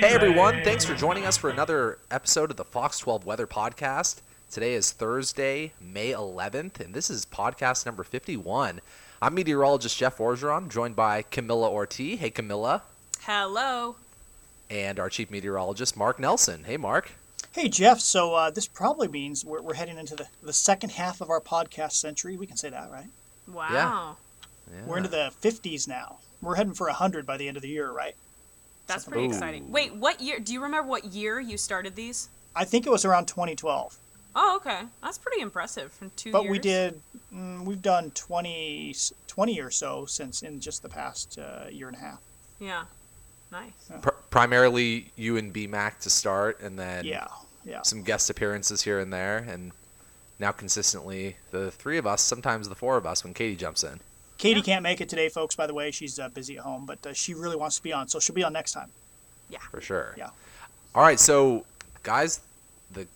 Hey 0.00 0.12
everyone, 0.12 0.62
thanks 0.64 0.84
for 0.84 0.94
joining 0.94 1.24
us 1.24 1.36
for 1.36 1.50
another 1.50 1.98
episode 2.10 2.50
of 2.50 2.56
the 2.56 2.64
Fox 2.64 2.98
12 2.98 3.24
Weather 3.24 3.46
Podcast. 3.46 4.20
Today 4.50 4.74
is 4.74 4.90
Thursday, 4.92 5.72
May 5.80 6.12
11th, 6.12 6.80
and 6.80 6.92
this 6.92 7.10
is 7.10 7.24
podcast 7.24 7.86
number 7.86 8.02
51. 8.02 8.80
I'm 9.22 9.34
meteorologist 9.34 9.96
Jeff 9.96 10.18
Orgeron, 10.18 10.68
joined 10.68 10.96
by 10.96 11.22
Camila 11.22 11.70
Ortiz. 11.70 12.18
Hey 12.18 12.30
Camila. 12.30 12.82
Hello. 13.22 13.96
And 14.68 14.98
our 14.98 15.08
chief 15.08 15.30
meteorologist, 15.30 15.96
Mark 15.96 16.18
Nelson. 16.18 16.64
Hey 16.64 16.76
Mark. 16.76 17.12
Hey 17.52 17.68
Jeff, 17.68 18.00
so 18.00 18.34
uh, 18.34 18.50
this 18.50 18.66
probably 18.66 19.08
means 19.08 19.44
we're, 19.44 19.62
we're 19.62 19.74
heading 19.74 19.98
into 19.98 20.16
the, 20.16 20.26
the 20.42 20.52
second 20.52 20.90
half 20.90 21.20
of 21.20 21.30
our 21.30 21.40
podcast 21.40 21.92
century. 21.92 22.36
We 22.36 22.46
can 22.46 22.56
say 22.56 22.70
that, 22.70 22.90
right? 22.90 23.08
Wow. 23.46 24.16
Yeah. 24.72 24.82
We're 24.86 24.96
into 24.98 25.10
the 25.10 25.32
50s 25.42 25.86
now. 25.86 26.18
We're 26.42 26.56
heading 26.56 26.74
for 26.74 26.88
100 26.88 27.24
by 27.26 27.36
the 27.36 27.48
end 27.48 27.56
of 27.56 27.62
the 27.62 27.68
year, 27.68 27.90
right? 27.90 28.14
That's 28.86 29.04
pretty 29.04 29.22
like 29.22 29.30
that. 29.30 29.36
exciting. 29.36 29.70
Wait, 29.72 29.94
what 29.94 30.20
year? 30.20 30.38
Do 30.40 30.52
you 30.52 30.62
remember 30.62 30.88
what 30.88 31.04
year 31.06 31.40
you 31.40 31.56
started 31.56 31.94
these? 31.96 32.28
I 32.56 32.64
think 32.64 32.86
it 32.86 32.90
was 32.90 33.04
around 33.04 33.26
2012. 33.26 33.98
Oh, 34.36 34.56
okay. 34.56 34.80
That's 35.02 35.16
pretty 35.18 35.40
impressive 35.40 35.92
from 35.92 36.10
two 36.16 36.32
But 36.32 36.42
years. 36.42 36.50
we 36.52 36.58
did, 36.58 37.00
mm, 37.32 37.64
we've 37.64 37.80
done 37.82 38.10
20, 38.12 38.94
20 39.28 39.60
or 39.60 39.70
so 39.70 40.06
since 40.06 40.42
in 40.42 40.60
just 40.60 40.82
the 40.82 40.88
past 40.88 41.38
uh, 41.38 41.66
year 41.70 41.86
and 41.88 41.96
a 41.96 42.00
half. 42.00 42.20
Yeah. 42.58 42.84
Nice. 43.52 43.72
Pr- 44.02 44.10
primarily 44.30 45.12
you 45.16 45.36
and 45.36 45.54
BMAC 45.54 45.98
to 46.00 46.10
start, 46.10 46.60
and 46.60 46.76
then 46.78 47.04
Yeah, 47.04 47.28
yeah. 47.64 47.82
some 47.82 48.02
guest 48.02 48.28
appearances 48.28 48.82
here 48.82 48.98
and 48.98 49.12
there, 49.12 49.38
and 49.38 49.70
now 50.40 50.50
consistently 50.50 51.36
the 51.52 51.70
three 51.70 51.96
of 51.98 52.06
us, 52.06 52.20
sometimes 52.20 52.68
the 52.68 52.74
four 52.74 52.96
of 52.96 53.06
us 53.06 53.22
when 53.22 53.34
Katie 53.34 53.54
jumps 53.56 53.84
in. 53.84 54.00
Katie 54.44 54.60
Yeah. 54.60 54.64
can't 54.74 54.82
make 54.82 55.00
it 55.00 55.08
today, 55.08 55.30
folks, 55.30 55.56
by 55.56 55.66
the 55.66 55.72
way. 55.72 55.90
She's 55.90 56.18
uh, 56.18 56.28
busy 56.28 56.58
at 56.58 56.64
home, 56.64 56.84
but 56.84 57.06
uh, 57.06 57.12
she 57.14 57.32
really 57.32 57.56
wants 57.56 57.76
to 57.76 57.82
be 57.82 57.94
on, 57.94 58.08
so 58.08 58.20
she'll 58.20 58.34
be 58.34 58.44
on 58.44 58.52
next 58.52 58.72
time. 58.72 58.90
Yeah. 59.48 59.58
For 59.70 59.80
sure. 59.80 60.14
Yeah. 60.18 60.28
All 60.94 61.02
right, 61.02 61.18
so 61.18 61.64
guys, 62.02 62.40
the 62.92 63.06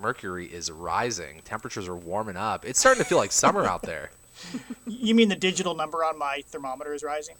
mercury 0.00 0.46
is 0.46 0.70
rising. 0.70 1.42
Temperatures 1.44 1.88
are 1.88 1.94
warming 1.96 2.36
up. 2.38 2.64
It's 2.64 2.78
starting 2.80 3.02
to 3.02 3.08
feel 3.08 3.18
like 3.18 3.32
summer 3.32 3.66
out 3.66 3.82
there. 3.82 4.10
You 4.86 5.14
mean 5.14 5.28
the 5.28 5.36
digital 5.36 5.74
number 5.74 5.98
on 6.04 6.18
my 6.18 6.42
thermometer 6.46 6.94
is 6.94 7.02
rising? 7.02 7.36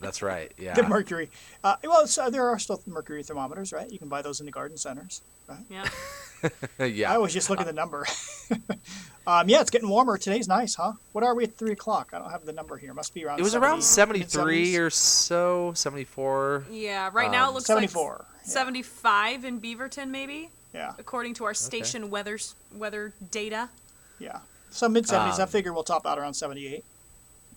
That's 0.00 0.20
right. 0.20 0.52
Yeah. 0.58 0.74
The 0.74 0.82
mercury. 0.82 1.30
Uh, 1.64 1.76
well, 1.84 2.06
so 2.06 2.28
there 2.28 2.46
are 2.46 2.58
still 2.58 2.82
mercury 2.86 3.22
thermometers, 3.22 3.72
right? 3.72 3.90
You 3.90 3.98
can 3.98 4.08
buy 4.08 4.20
those 4.20 4.38
in 4.40 4.44
the 4.46 4.52
garden 4.52 4.76
centers. 4.76 5.22
Right? 5.46 5.58
Yeah. 5.68 5.88
I 6.78 6.84
yeah. 6.86 7.14
always 7.14 7.32
just 7.32 7.50
look 7.50 7.60
at 7.60 7.66
the 7.66 7.72
number. 7.72 8.04
um, 9.26 9.48
yeah, 9.48 9.60
it's 9.60 9.70
getting 9.70 9.88
warmer. 9.88 10.18
Today's 10.18 10.48
nice, 10.48 10.74
huh? 10.74 10.92
What 11.12 11.22
are 11.24 11.34
we 11.34 11.44
at 11.44 11.56
three 11.56 11.72
o'clock? 11.72 12.10
I 12.12 12.18
don't 12.18 12.30
have 12.30 12.44
the 12.44 12.52
number 12.52 12.76
here. 12.76 12.92
Must 12.94 13.14
be 13.14 13.24
around. 13.24 13.38
It 13.38 13.42
was 13.42 13.52
70, 13.52 13.66
around 13.66 13.82
73 13.82 14.76
or 14.76 14.90
so, 14.90 15.72
74. 15.74 16.66
Yeah. 16.70 17.10
Right 17.12 17.30
now 17.30 17.44
Um, 17.44 17.50
it 17.50 17.54
looks 17.54 17.66
seventy-four. 17.66 18.26
like 18.28 18.44
75 18.46 19.44
in 19.44 19.60
Beaverton, 19.60 20.08
maybe, 20.08 20.50
Yeah, 20.74 20.94
according 20.98 21.34
to 21.34 21.44
our 21.44 21.54
station 21.54 22.10
weather's 22.10 22.56
weather 22.74 23.14
data. 23.30 23.68
yeah. 24.18 24.40
So 24.70 24.88
mid 24.88 25.06
seventies. 25.06 25.38
I 25.38 25.42
Um, 25.42 25.48
figure 25.50 25.72
we'll 25.72 25.84
top 25.84 26.06
out 26.06 26.18
around 26.18 26.32
seventy-eight, 26.34 26.82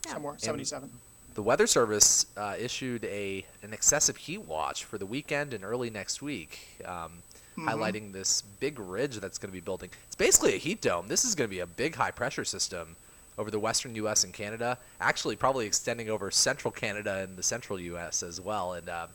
Yeah. 0.05 0.11
somewhere 0.13 0.35
seventy-seven. 0.37 0.91
The 1.33 1.41
Weather 1.43 1.65
Service 1.65 2.25
uh, 2.37 2.55
issued 2.59 3.03
a 3.05 3.45
an 3.63 3.73
excessive 3.73 4.17
heat 4.17 4.41
watch 4.41 4.83
for 4.85 4.97
the 4.97 5.05
weekend 5.05 5.53
and 5.53 5.63
early 5.65 5.89
next 5.89 6.21
week, 6.21 6.59
um, 6.85 7.23
Mm-hmm. 7.57 7.69
highlighting 7.69 8.11
this 8.11 8.41
big 8.59 8.79
ridge 8.79 9.17
that's 9.21 9.37
going 9.37 9.49
to 9.49 9.53
be 9.53 9.61
building. 9.61 9.89
It's 10.07 10.15
basically 10.15 10.55
a 10.55 10.57
heat 10.57 10.81
dome. 10.81 11.07
This 11.07 11.23
is 11.23 11.35
going 11.35 11.49
to 11.49 11.53
be 11.55 11.61
a 11.61 11.65
big 11.67 11.95
high 11.95 12.11
pressure 12.11 12.43
system 12.43 12.95
over 13.37 13.49
the 13.49 13.59
western 13.59 13.95
U.S. 13.95 14.23
and 14.25 14.33
Canada. 14.33 14.77
Actually, 14.99 15.35
probably 15.37 15.65
extending 15.65 16.09
over 16.09 16.29
central 16.31 16.71
Canada 16.71 17.19
and 17.23 17.37
the 17.37 17.43
central 17.43 17.79
U.S. 17.79 18.23
as 18.23 18.41
well. 18.41 18.73
And 18.73 18.89
um, 18.89 19.09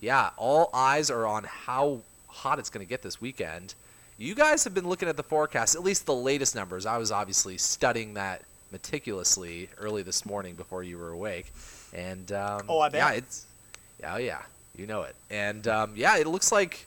yeah, 0.00 0.30
all 0.36 0.70
eyes 0.74 1.10
are 1.10 1.26
on 1.26 1.44
how 1.44 2.00
hot 2.26 2.58
it's 2.58 2.70
going 2.70 2.84
to 2.84 2.88
get 2.88 3.02
this 3.02 3.20
weekend. 3.20 3.74
You 4.18 4.34
guys 4.34 4.64
have 4.64 4.74
been 4.74 4.88
looking 4.88 5.08
at 5.08 5.16
the 5.16 5.22
forecast, 5.22 5.74
at 5.76 5.84
least 5.84 6.06
the 6.06 6.14
latest 6.14 6.54
numbers. 6.56 6.86
I 6.86 6.98
was 6.98 7.12
obviously 7.12 7.56
studying 7.58 8.14
that 8.14 8.42
meticulously 8.72 9.68
early 9.78 10.02
this 10.02 10.24
morning 10.26 10.54
before 10.54 10.82
you 10.82 10.96
were 10.98 11.10
awake, 11.10 11.52
and 11.92 12.32
um, 12.32 12.62
Oh, 12.68 12.80
I 12.80 12.88
bet. 12.88 12.98
yeah, 12.98 13.18
it's 13.18 13.46
yeah, 14.00 14.14
oh, 14.14 14.18
yeah, 14.18 14.42
you 14.76 14.86
know 14.86 15.02
it, 15.02 15.14
and 15.30 15.66
um, 15.68 15.92
yeah, 15.96 16.16
it 16.16 16.26
looks 16.26 16.50
like 16.50 16.86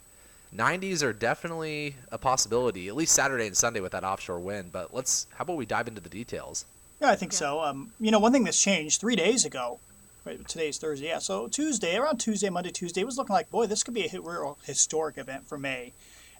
90s 0.55 1.03
are 1.03 1.13
definitely 1.13 1.95
a 2.11 2.17
possibility, 2.17 2.87
at 2.87 2.95
least 2.95 3.13
Saturday 3.13 3.45
and 3.47 3.55
Sunday 3.55 3.79
with 3.79 3.91
that 3.91 4.03
offshore 4.03 4.39
wind. 4.39 4.71
But 4.71 4.93
let's, 4.93 5.27
how 5.35 5.43
about 5.43 5.57
we 5.57 5.65
dive 5.65 5.87
into 5.87 6.01
the 6.01 6.09
details? 6.09 6.65
Yeah, 6.99 7.11
I 7.11 7.15
think 7.15 7.31
Yeah. 7.33 7.37
so. 7.39 7.61
Um, 7.61 7.93
you 7.99 8.11
know, 8.11 8.19
one 8.19 8.31
thing 8.31 8.43
that's 8.43 8.61
changed 8.61 8.99
three 8.99 9.15
days 9.15 9.45
ago. 9.45 9.79
Right, 10.25 10.45
today's 10.47 10.77
Thursday. 10.77 11.07
Yeah, 11.07 11.19
so 11.19 11.47
Tuesday, 11.47 11.95
around 11.95 12.17
Tuesday, 12.17 12.49
Monday, 12.49 12.71
Tuesday, 12.71 13.01
it 13.01 13.05
was 13.05 13.17
looking 13.17 13.33
like, 13.33 13.49
boy, 13.49 13.67
this 13.67 13.83
could 13.83 13.93
be 13.93 14.05
a 14.05 14.19
real 14.21 14.57
historic 14.65 15.17
event 15.17 15.47
for 15.47 15.57
May. 15.57 15.93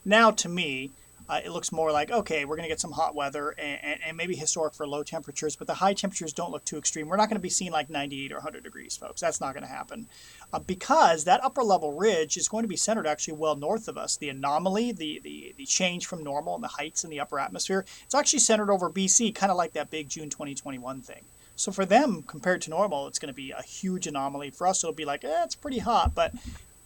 Now, 0.04 0.32
to 0.32 0.50
me, 0.50 0.92
uh, 1.30 1.40
it 1.46 1.52
looks 1.52 1.72
more 1.72 1.92
like, 1.92 2.12
okay, 2.12 2.44
we're 2.44 2.56
going 2.56 2.64
to 2.68 2.70
get 2.70 2.80
some 2.82 2.92
hot 2.92 3.16
weather 3.16 3.52
and, 3.58 3.80
and, 3.84 4.00
and 4.06 4.18
maybe 4.18 4.36
historic 4.36 4.74
for 4.74 4.86
low 4.88 5.04
temperatures, 5.04 5.56
but 5.56 5.68
the 5.68 5.76
high 5.76 5.94
temperatures 5.94 6.34
don't 6.34 6.52
look 6.52 6.66
too 6.66 6.78
extreme. 6.78 7.08
We're 7.08 7.18
not 7.18 7.30
going 7.30 7.38
to 7.38 7.42
be 7.42 7.50
seeing 7.50 7.72
like 7.72 7.90
98 7.90 8.32
or 8.32 8.36
100 8.36 8.64
degrees, 8.64 8.98
folks. 8.98 9.22
That's 9.22 9.40
not 9.40 9.54
going 9.54 9.64
to 9.66 9.70
happen 9.72 10.08
uh, 10.52 10.60
because 10.60 11.24
that 11.24 11.44
upper 11.44 11.64
level 11.64 11.94
ridge 11.94 12.38
is 12.38 12.48
going 12.48 12.64
to 12.64 12.68
be 12.68 12.76
centered 12.76 13.06
actually 13.08 13.36
well 13.36 13.56
north 13.56 13.88
of 13.88 13.98
us. 13.98 14.18
The 14.18 14.30
anomaly, 14.30 14.92
the, 14.92 15.20
the, 15.24 15.54
the 15.58 15.66
change 15.66 16.06
from 16.08 16.24
normal 16.24 16.56
and 16.56 16.64
the 16.64 16.70
heights 16.70 17.04
in 17.04 17.10
the 17.10 17.20
upper 17.20 17.40
atmosphere, 17.40 17.86
it's 18.04 18.16
actually 18.16 18.40
centered 18.40 18.72
over 18.72 18.90
BC, 18.90 19.34
kind 19.36 19.52
of 19.52 19.58
like 19.58 19.74
that 19.74 19.92
big 19.92 20.10
June 20.10 20.30
2021 20.30 21.02
thing. 21.02 21.24
So 21.56 21.72
for 21.72 21.86
them, 21.86 22.24
compared 22.24 22.62
to 22.64 22.70
normal, 22.70 23.08
it's 23.08 23.20
going 23.20 23.28
to 23.28 23.36
be 23.36 23.52
a 23.52 23.62
huge 23.62 24.08
anomaly. 24.08 24.52
For 24.52 24.66
us, 24.66 24.84
it'll 24.84 24.94
be 24.94 25.06
like, 25.06 25.24
eh, 25.24 25.44
it's 25.44 25.56
pretty 25.56 25.80
hot. 25.80 26.16
But 26.16 26.34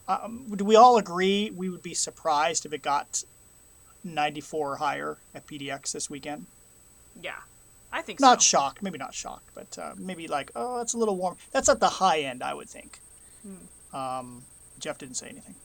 um, 0.07 0.47
do 0.56 0.66
we 0.66 0.75
all 0.75 0.97
agree 0.97 1.51
we 1.56 1.69
would 1.69 1.84
be 1.84 1.94
surprised 1.94 2.66
if 2.66 2.74
it 2.74 2.81
got 2.81 3.24
94 4.03 4.74
or 4.74 4.75
higher 4.78 5.18
at 5.35 5.45
PDX 5.45 5.91
this 5.91 6.09
weekend? 6.09 6.47
Yeah. 7.22 7.35
I 7.91 8.01
think 8.01 8.19
Not 8.19 8.41
so. 8.41 8.45
shocked, 8.47 8.81
maybe 8.81 8.97
not 8.97 9.13
shocked, 9.13 9.51
but 9.53 9.78
uh, 9.78 9.94
maybe 9.95 10.28
like, 10.28 10.50
oh, 10.56 10.80
that's 10.80 10.95
a 10.95 10.97
little 10.97 11.16
warm. 11.16 11.38
That's 11.51 11.69
at 11.69 11.80
the 11.80 11.90
high 11.90 12.22
end, 12.22 12.41
I 12.41 12.56
would 12.56 12.68
think. 12.68 13.00
Um, 13.94 14.44
Jeff 14.80 14.98
didn't 14.98 15.16
say 15.16 15.28
anything. 15.30 15.56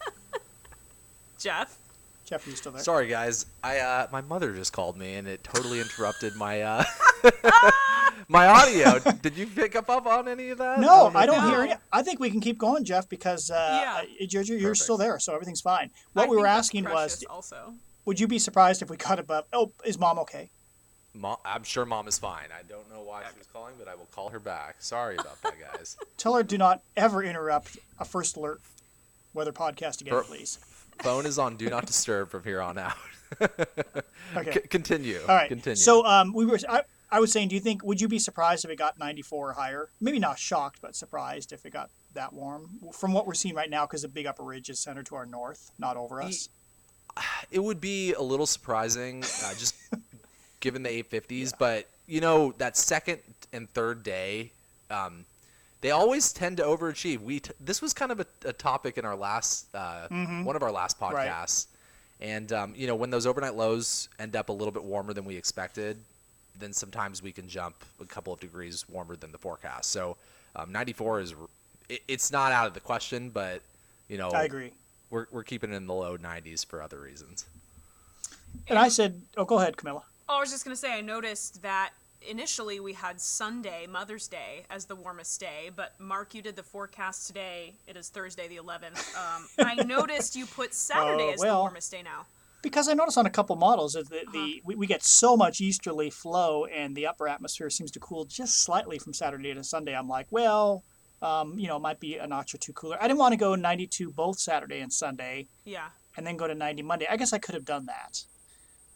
Jeff. 1.38 1.76
Jeff, 2.24 2.44
are 2.46 2.50
you 2.50 2.56
still 2.56 2.72
there? 2.72 2.82
Sorry, 2.82 3.06
guys. 3.06 3.46
I 3.62 3.78
uh, 3.78 4.06
my 4.10 4.20
mother 4.20 4.52
just 4.52 4.72
called 4.72 4.96
me 4.96 5.14
and 5.14 5.28
it 5.28 5.44
totally 5.44 5.78
interrupted 5.80 6.34
my 6.34 6.60
uh, 6.62 6.84
my 8.28 8.46
audio. 8.48 8.98
Did 9.22 9.36
you 9.36 9.46
pick 9.46 9.76
up 9.76 9.88
up 9.88 10.06
on 10.06 10.26
any 10.26 10.50
of 10.50 10.58
that? 10.58 10.80
No, 10.80 11.08
know 11.08 11.12
I 11.18 11.24
don't 11.26 11.42
you- 11.44 11.48
hear 11.50 11.64
No. 11.66 11.72
it. 11.72 11.78
I 11.92 12.02
think 12.02 12.18
we 12.18 12.30
can 12.30 12.40
keep 12.40 12.58
going, 12.58 12.84
Jeff, 12.84 13.08
because 13.08 13.48
uh, 13.50 13.80
Yeah. 13.82 14.02
uh, 14.22 14.26
you're, 14.28 14.42
you're 14.58 14.74
still 14.74 14.96
there, 14.96 15.20
so 15.20 15.34
everything's 15.34 15.60
fine. 15.60 15.90
What 16.14 16.26
I 16.26 16.28
we 16.28 16.36
were 16.36 16.46
asking 16.48 16.84
was, 16.84 17.22
also. 17.30 17.74
would 18.06 18.18
you 18.18 18.26
be 18.26 18.40
surprised 18.40 18.82
if 18.82 18.90
we 18.90 18.96
cut 18.96 19.20
above? 19.20 19.44
Oh, 19.52 19.72
is 19.84 19.96
mom 19.98 20.18
okay? 20.20 20.50
Mom, 21.16 21.36
I'm 21.44 21.64
sure 21.64 21.84
mom 21.86 22.08
is 22.08 22.18
fine. 22.18 22.48
I 22.56 22.62
don't 22.68 22.90
know 22.92 23.02
why 23.02 23.22
she 23.32 23.38
was 23.38 23.46
calling, 23.46 23.74
but 23.78 23.88
I 23.88 23.94
will 23.94 24.08
call 24.12 24.28
her 24.30 24.38
back. 24.40 24.76
Sorry 24.80 25.16
about 25.16 25.40
that, 25.42 25.54
guys. 25.60 25.96
Tell 26.16 26.34
her 26.34 26.42
do 26.42 26.58
not 26.58 26.82
ever 26.96 27.22
interrupt 27.22 27.78
a 27.98 28.04
first 28.04 28.36
alert 28.36 28.60
weather 29.34 29.52
podcast 29.52 30.00
again, 30.00 30.14
Per- 30.14 30.22
please. 30.24 30.58
Phone 31.02 31.26
is 31.26 31.38
on 31.38 31.56
do 31.56 31.68
not 31.68 31.86
disturb 31.86 32.30
from 32.30 32.42
here 32.44 32.60
on 32.62 32.78
out. 32.78 32.94
Okay. 34.36 34.52
C- 34.52 34.60
continue. 34.68 35.20
All 35.28 35.34
right. 35.34 35.48
Continue. 35.48 35.76
So 35.76 36.04
um, 36.04 36.32
we 36.32 36.44
were. 36.46 36.58
I, 36.68 36.82
I 37.10 37.20
was 37.20 37.30
saying, 37.32 37.48
do 37.48 37.54
you 37.54 37.60
think 37.60 37.84
would 37.84 38.00
you 38.00 38.08
be 38.08 38.18
surprised 38.18 38.64
if 38.64 38.70
it 38.70 38.76
got 38.76 38.98
94 38.98 39.50
or 39.50 39.52
higher? 39.52 39.90
Maybe 40.00 40.18
not 40.18 40.38
shocked, 40.38 40.80
but 40.82 40.96
surprised 40.96 41.52
if 41.52 41.64
it 41.64 41.70
got 41.72 41.90
that 42.14 42.32
warm 42.32 42.70
from 42.92 43.12
what 43.12 43.26
we're 43.26 43.34
seeing 43.34 43.54
right 43.54 43.70
now, 43.70 43.86
because 43.86 44.02
the 44.02 44.08
big 44.08 44.26
upper 44.26 44.42
ridge 44.42 44.68
is 44.68 44.80
centered 44.80 45.06
to 45.06 45.14
our 45.14 45.26
north, 45.26 45.70
not 45.78 45.96
over 45.96 46.20
us. 46.22 46.48
it 47.50 47.60
would 47.60 47.80
be 47.80 48.12
a 48.14 48.22
little 48.22 48.46
surprising, 48.46 49.22
uh, 49.44 49.54
just 49.54 49.76
given 50.66 50.82
the 50.82 50.88
850s. 51.04 51.52
But 51.56 51.86
you 52.08 52.20
know, 52.20 52.52
that 52.58 52.76
second 52.76 53.20
and 53.52 53.72
third 53.72 54.02
day, 54.02 54.50
um, 54.90 55.24
they 55.80 55.92
always 55.92 56.32
tend 56.32 56.56
to 56.56 56.64
overachieve. 56.64 57.20
We 57.20 57.38
t- 57.40 57.52
this 57.60 57.80
was 57.80 57.94
kind 57.94 58.10
of 58.10 58.18
a, 58.20 58.26
a 58.44 58.52
topic 58.52 58.98
in 58.98 59.04
our 59.04 59.14
last 59.14 59.72
uh, 59.74 60.08
one 60.08 60.56
of 60.56 60.62
our 60.62 60.72
last 60.72 60.98
Mm-hmm. 60.98 61.14
Right. 61.14 61.28
podcasts, 61.30 61.66
and 62.20 62.52
um, 62.52 62.74
you 62.76 62.88
know, 62.88 62.96
when 62.96 63.10
those 63.10 63.26
overnight 63.26 63.54
lows 63.54 64.08
end 64.18 64.34
up 64.34 64.48
a 64.48 64.52
little 64.52 64.72
bit 64.72 64.82
warmer 64.82 65.12
than 65.12 65.24
we 65.24 65.36
expected, 65.36 65.98
then 66.58 66.72
sometimes 66.72 67.22
we 67.22 67.30
can 67.30 67.46
jump 67.48 67.84
a 68.00 68.04
couple 68.04 68.32
of 68.32 68.40
degrees 68.40 68.84
warmer 68.88 69.14
than 69.14 69.30
the 69.30 69.38
forecast. 69.38 69.90
So, 69.90 70.16
um, 70.56 70.72
94 70.72 71.20
is 71.20 71.34
it, 71.88 72.00
it's 72.08 72.32
not 72.32 72.50
out 72.50 72.66
of 72.66 72.74
the 72.74 72.80
question, 72.80 73.30
but 73.30 73.62
you 74.08 74.18
know, 74.18 74.30
I 74.30 74.44
agree. 74.44 74.72
We're, 75.10 75.26
we're 75.30 75.44
keeping 75.44 75.72
it 75.72 75.76
in 75.76 75.86
the 75.86 75.94
low 75.94 76.16
90s 76.18 76.66
for 76.66 76.82
other 76.82 76.98
reasons. 77.00 77.46
And 78.68 78.76
I 78.78 78.88
said, 78.88 79.22
oh, 79.36 79.44
go 79.44 79.58
ahead, 79.60 79.76
Camila. 79.76 80.02
Oh, 80.28 80.38
I 80.38 80.40
was 80.40 80.50
just 80.50 80.64
gonna 80.64 80.76
say 80.76 80.92
I 80.92 81.00
noticed 81.00 81.62
that 81.62 81.90
initially 82.28 82.80
we 82.80 82.92
had 82.92 83.20
Sunday, 83.20 83.86
Mother's 83.86 84.26
Day, 84.26 84.64
as 84.70 84.84
the 84.86 84.96
warmest 84.96 85.38
day, 85.38 85.70
but 85.74 85.94
Mark, 86.00 86.34
you 86.34 86.42
did 86.42 86.56
the 86.56 86.62
forecast 86.62 87.26
today. 87.28 87.74
It 87.86 87.96
is 87.96 88.08
Thursday 88.08 88.48
the 88.48 88.56
11th. 88.56 89.14
Um, 89.16 89.46
I 89.58 89.74
noticed 89.84 90.34
you 90.34 90.46
put 90.46 90.74
Saturday 90.74 91.28
Oh, 91.28 91.32
as 91.34 91.40
the 91.40 91.46
warmest 91.54 91.92
day 91.92 92.02
now. 92.02 92.26
Because 92.62 92.88
I 92.88 92.94
noticed 92.94 93.16
on 93.18 93.26
a 93.26 93.30
couple 93.30 93.54
models 93.54 93.92
that 93.92 94.08
the, 94.10 94.22
Uh-huh. 94.22 94.32
the 94.32 94.62
we, 94.64 94.74
we 94.74 94.86
get 94.88 95.04
so 95.04 95.36
much 95.36 95.60
easterly 95.60 96.10
flow 96.10 96.64
and 96.64 96.96
the 96.96 97.06
upper 97.06 97.28
atmosphere 97.28 97.70
seems 97.70 97.92
to 97.92 98.00
cool 98.00 98.24
just 98.24 98.64
slightly 98.64 98.98
from 98.98 99.12
Saturday 99.12 99.54
to 99.54 99.62
Sunday. 99.62 99.94
I'm 99.94 100.08
like, 100.08 100.26
well, 100.30 100.82
Um, 101.22 101.58
you 101.58 101.68
know, 101.68 101.76
it 101.76 101.80
might 101.82 102.00
be 102.00 102.16
a 102.16 102.26
notch 102.26 102.52
or 102.54 102.58
two 102.58 102.72
cooler. 102.72 102.98
I 103.00 103.06
didn't 103.06 103.18
want 103.20 103.32
to 103.32 103.36
go 103.38 103.54
92 103.54 104.10
both 104.10 104.38
Saturday 104.40 104.80
and 104.80 104.92
Sunday 104.92 105.46
Yeah. 105.64 105.88
and 106.16 106.26
then 106.26 106.36
go 106.36 106.46
to 106.48 106.54
90 106.54 106.82
Monday. 106.82 107.06
I 107.08 107.16
guess 107.16 107.32
I 107.32 107.38
could 107.38 107.54
have 107.54 107.64
done 107.64 107.86
that. 107.86 108.24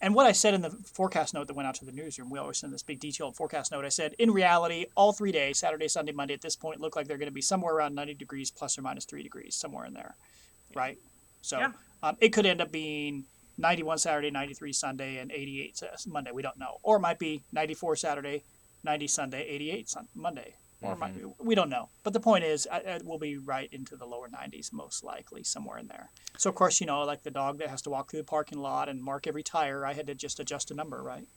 And 0.03 0.15
what 0.15 0.25
I 0.25 0.31
said 0.31 0.55
in 0.55 0.61
the 0.61 0.71
forecast 0.93 1.33
note 1.35 1.45
that 1.47 1.53
went 1.53 1.67
out 1.67 1.75
to 1.75 1.85
the 1.85 1.91
newsroom, 1.91 2.29
we 2.31 2.39
always 2.39 2.57
send 2.57 2.73
this 2.73 2.81
big 2.81 2.99
detailed 2.99 3.35
forecast 3.35 3.71
note. 3.71 3.85
I 3.85 3.89
said, 3.89 4.15
in 4.17 4.31
reality, 4.31 4.87
all 4.95 5.13
three 5.13 5.31
days, 5.31 5.59
Saturday, 5.59 5.87
Sunday, 5.87 6.11
Monday, 6.11 6.33
at 6.33 6.41
this 6.41 6.55
point, 6.55 6.81
look 6.81 6.95
like 6.95 7.07
they're 7.07 7.19
going 7.19 7.27
to 7.27 7.31
be 7.33 7.41
somewhere 7.41 7.75
around 7.75 7.93
90 7.93 8.15
degrees 8.15 8.49
plus 8.49 8.77
or 8.77 8.81
minus 8.81 9.05
three 9.05 9.21
degrees, 9.21 9.55
somewhere 9.55 9.85
in 9.85 9.93
there, 9.93 10.15
right? 10.75 10.97
So 11.41 11.59
Yeah. 11.59 11.71
um, 12.01 12.17
it 12.19 12.29
could 12.29 12.47
end 12.47 12.61
up 12.61 12.71
being 12.71 13.25
91 13.59 13.99
Saturday, 13.99 14.31
93 14.31 14.73
Sunday, 14.73 15.17
and 15.17 15.31
88 15.31 15.83
Monday. 16.07 16.31
We 16.31 16.41
don't 16.41 16.57
know. 16.57 16.79
Or 16.81 16.95
it 16.97 17.01
might 17.01 17.19
be 17.19 17.43
94 17.51 17.95
Saturday, 17.95 18.43
90 18.83 19.07
Sunday, 19.07 19.43
88 19.47 19.87
sun- 19.87 20.07
Monday. 20.15 20.55
Or 20.81 20.93
it 20.93 20.99
might 20.99 21.13
we 21.39 21.53
don't 21.53 21.69
know. 21.69 21.89
But 22.03 22.13
the 22.13 22.19
point 22.19 22.43
is, 22.43 22.67
I, 22.71 22.77
I, 22.79 22.99
we'll 23.03 23.19
be 23.19 23.37
right 23.37 23.69
into 23.71 23.95
the 23.95 24.05
lower 24.05 24.27
90s, 24.29 24.73
most 24.73 25.03
likely, 25.03 25.43
somewhere 25.43 25.77
in 25.77 25.87
there. 25.87 26.09
So, 26.37 26.49
of 26.49 26.55
course, 26.55 26.81
you 26.81 26.87
know, 26.87 27.01
like 27.03 27.21
the 27.23 27.29
dog 27.31 27.59
that 27.59 27.69
has 27.69 27.81
to 27.83 27.89
walk 27.91 28.09
through 28.09 28.21
the 28.21 28.25
parking 28.25 28.57
lot 28.59 28.89
and 28.89 29.01
mark 29.01 29.27
every 29.27 29.43
tire, 29.43 29.85
I 29.85 29.93
had 29.93 30.07
to 30.07 30.15
just 30.15 30.39
adjust 30.39 30.71
a 30.71 30.73
number, 30.73 31.01
right? 31.03 31.27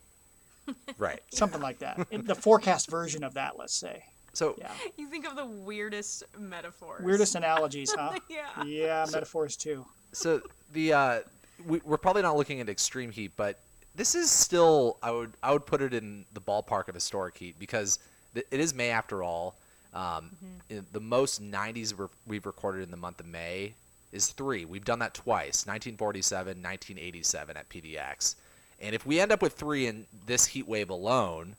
Right. 0.96 1.20
Something 1.32 1.60
like 1.60 1.80
that. 1.80 2.06
It- 2.10 2.26
the 2.26 2.34
forecast 2.34 2.90
version 2.90 3.22
of 3.22 3.34
that, 3.34 3.58
let's 3.58 3.74
say. 3.74 4.04
So 4.32 4.54
Yeah. 4.58 4.70
You 4.96 5.08
think 5.10 5.26
of 5.26 5.36
the 5.36 5.44
weirdest 5.46 6.22
metaphors. 6.38 7.04
Weirdest 7.04 7.34
analogies, 7.34 7.92
huh? 7.96 8.18
Yeah. 8.30 8.64
Yeah, 8.64 9.06
metaphors 9.12 9.56
too. 9.56 9.84
so 10.12 10.40
the 10.72 10.92
uh, 10.92 11.20
we, 11.66 11.80
we're 11.84 11.98
probably 11.98 12.22
not 12.22 12.36
looking 12.36 12.60
at 12.60 12.68
extreme 12.70 13.10
heat, 13.12 13.32
but 13.36 13.60
this 13.94 14.14
is 14.14 14.30
still 14.30 14.98
I 15.02 15.10
would 15.12 15.34
I 15.42 15.52
would 15.52 15.66
put 15.66 15.82
it 15.82 15.92
in 15.94 16.24
the 16.32 16.40
ballpark 16.40 16.88
of 16.88 16.94
historic 16.94 17.36
heat 17.38 17.58
because 17.58 17.98
th- 17.98 18.08
it 18.34 18.60
is 18.60 18.74
May 18.74 18.90
after 18.90 19.22
all. 19.22 19.56
Um, 19.92 20.36
in- 20.68 20.86
the 20.92 21.00
most 21.00 21.40
90s 21.40 21.94
we're- 21.94 22.10
we've 22.26 22.46
recorded 22.46 22.82
in 22.82 22.90
the 22.90 22.96
month 22.96 23.20
of 23.20 23.26
May 23.26 23.74
is 24.10 24.28
three. 24.28 24.64
We've 24.64 24.84
done 24.84 24.98
that 25.00 25.14
twice: 25.14 25.66
1947, 25.66 26.60
1987 26.60 27.56
at 27.56 27.68
PDX. 27.68 28.34
And 28.80 28.94
if 28.94 29.06
we 29.06 29.20
end 29.20 29.30
up 29.32 29.40
with 29.40 29.54
three 29.54 29.86
in 29.86 30.06
this 30.26 30.46
heat 30.46 30.66
wave 30.66 30.90
alone, 30.90 31.56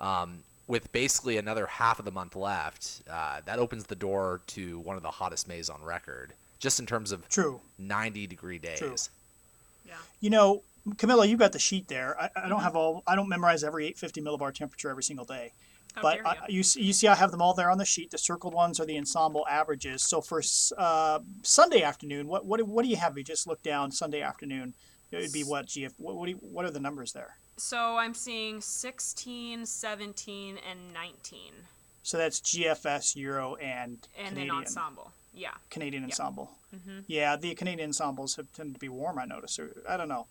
um, 0.00 0.42
with 0.66 0.90
basically 0.92 1.36
another 1.36 1.66
half 1.66 2.00
of 2.00 2.04
the 2.04 2.10
month 2.10 2.34
left, 2.34 3.02
uh, 3.08 3.40
that 3.44 3.58
opens 3.60 3.84
the 3.84 3.94
door 3.94 4.40
to 4.48 4.80
one 4.80 4.96
of 4.96 5.02
the 5.02 5.10
hottest 5.12 5.46
Mays 5.46 5.70
on 5.70 5.80
record, 5.82 6.34
just 6.58 6.80
in 6.80 6.86
terms 6.86 7.12
of 7.12 7.28
True. 7.28 7.60
90 7.78 8.26
degree 8.26 8.58
days. 8.58 8.78
True. 8.80 8.96
Yeah. 9.86 9.94
You 10.20 10.30
know, 10.30 10.62
Camila, 10.96 11.28
you've 11.28 11.38
got 11.38 11.52
the 11.52 11.58
sheet 11.60 11.86
there. 11.88 12.20
I, 12.20 12.30
I 12.44 12.48
don't 12.48 12.62
have 12.62 12.74
all. 12.76 13.02
I 13.06 13.14
don't 13.14 13.28
memorize 13.28 13.62
every 13.64 13.86
850 13.86 14.20
millibar 14.22 14.52
temperature 14.52 14.90
every 14.90 15.02
single 15.04 15.24
day. 15.24 15.52
How 15.96 16.02
but 16.02 16.14
dare 16.16 16.26
I, 16.26 16.36
you 16.48 16.58
you 16.76 16.92
see, 16.92 17.08
I 17.08 17.14
have 17.14 17.30
them 17.30 17.40
all 17.42 17.54
there 17.54 17.70
on 17.70 17.78
the 17.78 17.84
sheet. 17.84 18.10
The 18.10 18.18
circled 18.18 18.54
ones 18.54 18.78
are 18.78 18.84
the 18.86 18.98
ensemble 18.98 19.46
averages. 19.48 20.02
So 20.02 20.20
for 20.20 20.42
uh, 20.76 21.20
Sunday 21.42 21.82
afternoon, 21.82 22.28
what 22.28 22.44
what 22.46 22.58
do- 22.58 22.66
what 22.66 22.84
do 22.84 22.88
you 22.90 22.96
have? 22.96 23.16
You 23.16 23.24
just 23.24 23.46
look 23.46 23.62
down 23.62 23.90
Sunday 23.90 24.20
afternoon. 24.20 24.74
It 25.10 25.20
would 25.22 25.32
be 25.32 25.42
what 25.42 25.66
GF. 25.66 25.92
What 25.96 26.16
what, 26.16 26.26
do 26.26 26.32
you, 26.32 26.36
what 26.38 26.64
are 26.66 26.70
the 26.70 26.80
numbers 26.80 27.12
there? 27.12 27.36
So 27.56 27.96
I'm 27.96 28.12
seeing 28.12 28.60
16, 28.60 29.64
17, 29.64 30.58
and 30.70 30.92
19. 30.92 31.40
So 32.02 32.18
that's 32.18 32.40
GFS, 32.40 33.16
Euro, 33.16 33.54
and 33.56 34.06
And 34.18 34.28
Canadian 34.28 34.50
an 34.50 34.62
ensemble. 34.62 35.12
Yeah. 35.32 35.54
Canadian 35.70 36.04
ensemble. 36.04 36.50
Mm-hmm. 36.74 37.00
Yeah, 37.06 37.36
the 37.36 37.54
Canadian 37.54 37.88
ensembles 37.88 38.36
have 38.36 38.52
tended 38.52 38.74
to 38.74 38.80
be 38.80 38.88
warm. 38.90 39.18
I 39.18 39.24
notice. 39.24 39.58
Or, 39.58 39.70
I 39.88 39.96
don't 39.96 40.08
know. 40.08 40.26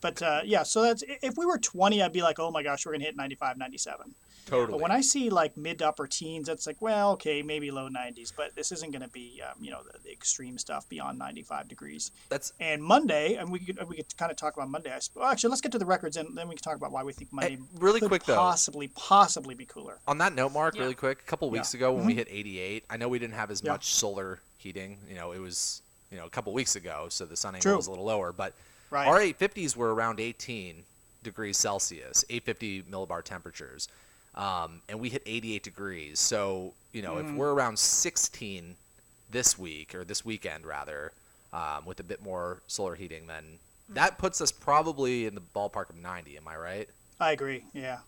But 0.00 0.20
uh, 0.22 0.40
yeah, 0.44 0.62
so 0.64 0.82
that's 0.82 1.02
if 1.22 1.36
we 1.36 1.44
were 1.46 1.58
20, 1.58 2.02
I'd 2.02 2.12
be 2.12 2.22
like, 2.22 2.38
oh 2.38 2.50
my 2.50 2.62
gosh, 2.62 2.86
we're 2.86 2.92
gonna 2.92 3.04
hit 3.04 3.16
95, 3.16 3.56
97. 3.56 4.14
Totally. 4.48 4.72
But 4.78 4.80
when 4.82 4.90
I 4.90 5.00
see 5.02 5.28
like 5.30 5.56
mid 5.56 5.78
to 5.80 5.88
upper 5.88 6.06
teens, 6.06 6.48
it's 6.48 6.66
like, 6.66 6.80
well, 6.80 7.12
okay, 7.12 7.42
maybe 7.42 7.70
low 7.70 7.88
90s, 7.88 8.32
but 8.34 8.54
this 8.56 8.72
isn't 8.72 8.90
going 8.92 9.02
to 9.02 9.08
be, 9.08 9.42
um, 9.46 9.62
you 9.62 9.70
know, 9.70 9.82
the, 9.82 9.98
the 10.02 10.10
extreme 10.10 10.56
stuff 10.56 10.88
beyond 10.88 11.18
95 11.18 11.68
degrees. 11.68 12.10
That's 12.30 12.52
And 12.58 12.82
Monday, 12.82 13.34
and 13.34 13.50
we 13.50 13.58
could 13.58 13.78
we 13.88 13.96
could 13.96 14.16
kind 14.16 14.30
of 14.30 14.36
talk 14.38 14.56
about 14.56 14.70
Monday. 14.70 14.90
I 14.90 14.98
suppose. 15.00 15.20
Well, 15.20 15.30
actually, 15.30 15.50
let's 15.50 15.60
get 15.60 15.72
to 15.72 15.78
the 15.78 15.84
records, 15.86 16.16
and 16.16 16.36
then 16.36 16.48
we 16.48 16.54
can 16.54 16.62
talk 16.62 16.76
about 16.76 16.92
why 16.92 17.02
we 17.04 17.12
think 17.12 17.32
Monday 17.32 17.56
Hey, 17.56 17.58
really 17.78 18.00
could 18.00 18.08
quick, 18.08 18.24
though. 18.24 18.36
possibly 18.36 18.88
possibly 18.88 19.54
be 19.54 19.66
cooler. 19.66 19.98
on 20.08 20.18
that 20.18 20.32
note, 20.34 20.52
Mark. 20.52 20.74
Yeah. 20.76 20.82
Really 20.82 20.94
quick. 20.94 21.20
A 21.20 21.24
couple 21.24 21.50
weeks 21.50 21.74
Yeah. 21.74 21.78
ago, 21.78 21.92
when 21.92 22.06
we 22.06 22.14
hit 22.14 22.28
88, 22.30 22.84
I 22.88 22.96
know 22.96 23.08
we 23.08 23.18
didn't 23.18 23.34
have 23.34 23.50
as 23.50 23.62
Yeah. 23.62 23.72
much 23.72 23.92
solar 23.92 24.40
heating. 24.56 24.98
You 25.08 25.14
know, 25.16 25.32
it 25.32 25.38
was 25.40 25.82
you 26.10 26.16
know 26.16 26.24
a 26.24 26.30
couple 26.30 26.52
weeks 26.54 26.74
ago, 26.74 27.06
so 27.10 27.26
the 27.26 27.36
sun 27.36 27.54
angle 27.54 27.70
True. 27.72 27.76
was 27.76 27.86
a 27.86 27.90
little 27.90 28.06
lower. 28.06 28.32
But 28.32 28.54
Right. 28.90 29.06
our 29.06 29.20
850s 29.20 29.76
were 29.76 29.94
around 29.94 30.20
18 30.20 30.84
degrees 31.22 31.58
Celsius, 31.58 32.24
850 32.30 32.84
millibar 32.84 33.22
temperatures, 33.22 33.88
um, 34.34 34.82
and 34.88 34.98
we 35.00 35.08
hit 35.08 35.22
88 35.26 35.62
degrees. 35.62 36.20
So 36.20 36.74
you 36.92 37.02
know, 37.02 37.14
Mm-hmm. 37.16 37.30
if 37.30 37.34
we're 37.36 37.52
around 37.52 37.78
16 37.78 38.76
this 39.30 39.58
week 39.58 39.94
or 39.94 40.04
this 40.04 40.24
weekend 40.24 40.66
rather, 40.66 41.12
um, 41.52 41.84
with 41.84 42.00
a 42.00 42.02
bit 42.02 42.22
more 42.22 42.62
solar 42.66 42.94
heating, 42.94 43.26
then 43.26 43.58
that 43.90 44.18
puts 44.18 44.40
us 44.40 44.50
probably 44.52 45.26
in 45.26 45.34
the 45.34 45.40
ballpark 45.54 45.90
of 45.90 45.96
90. 45.96 46.36
Am 46.36 46.48
I 46.48 46.56
right? 46.56 46.88
I 47.20 47.32
agree. 47.32 47.64
Yeah. 47.72 47.98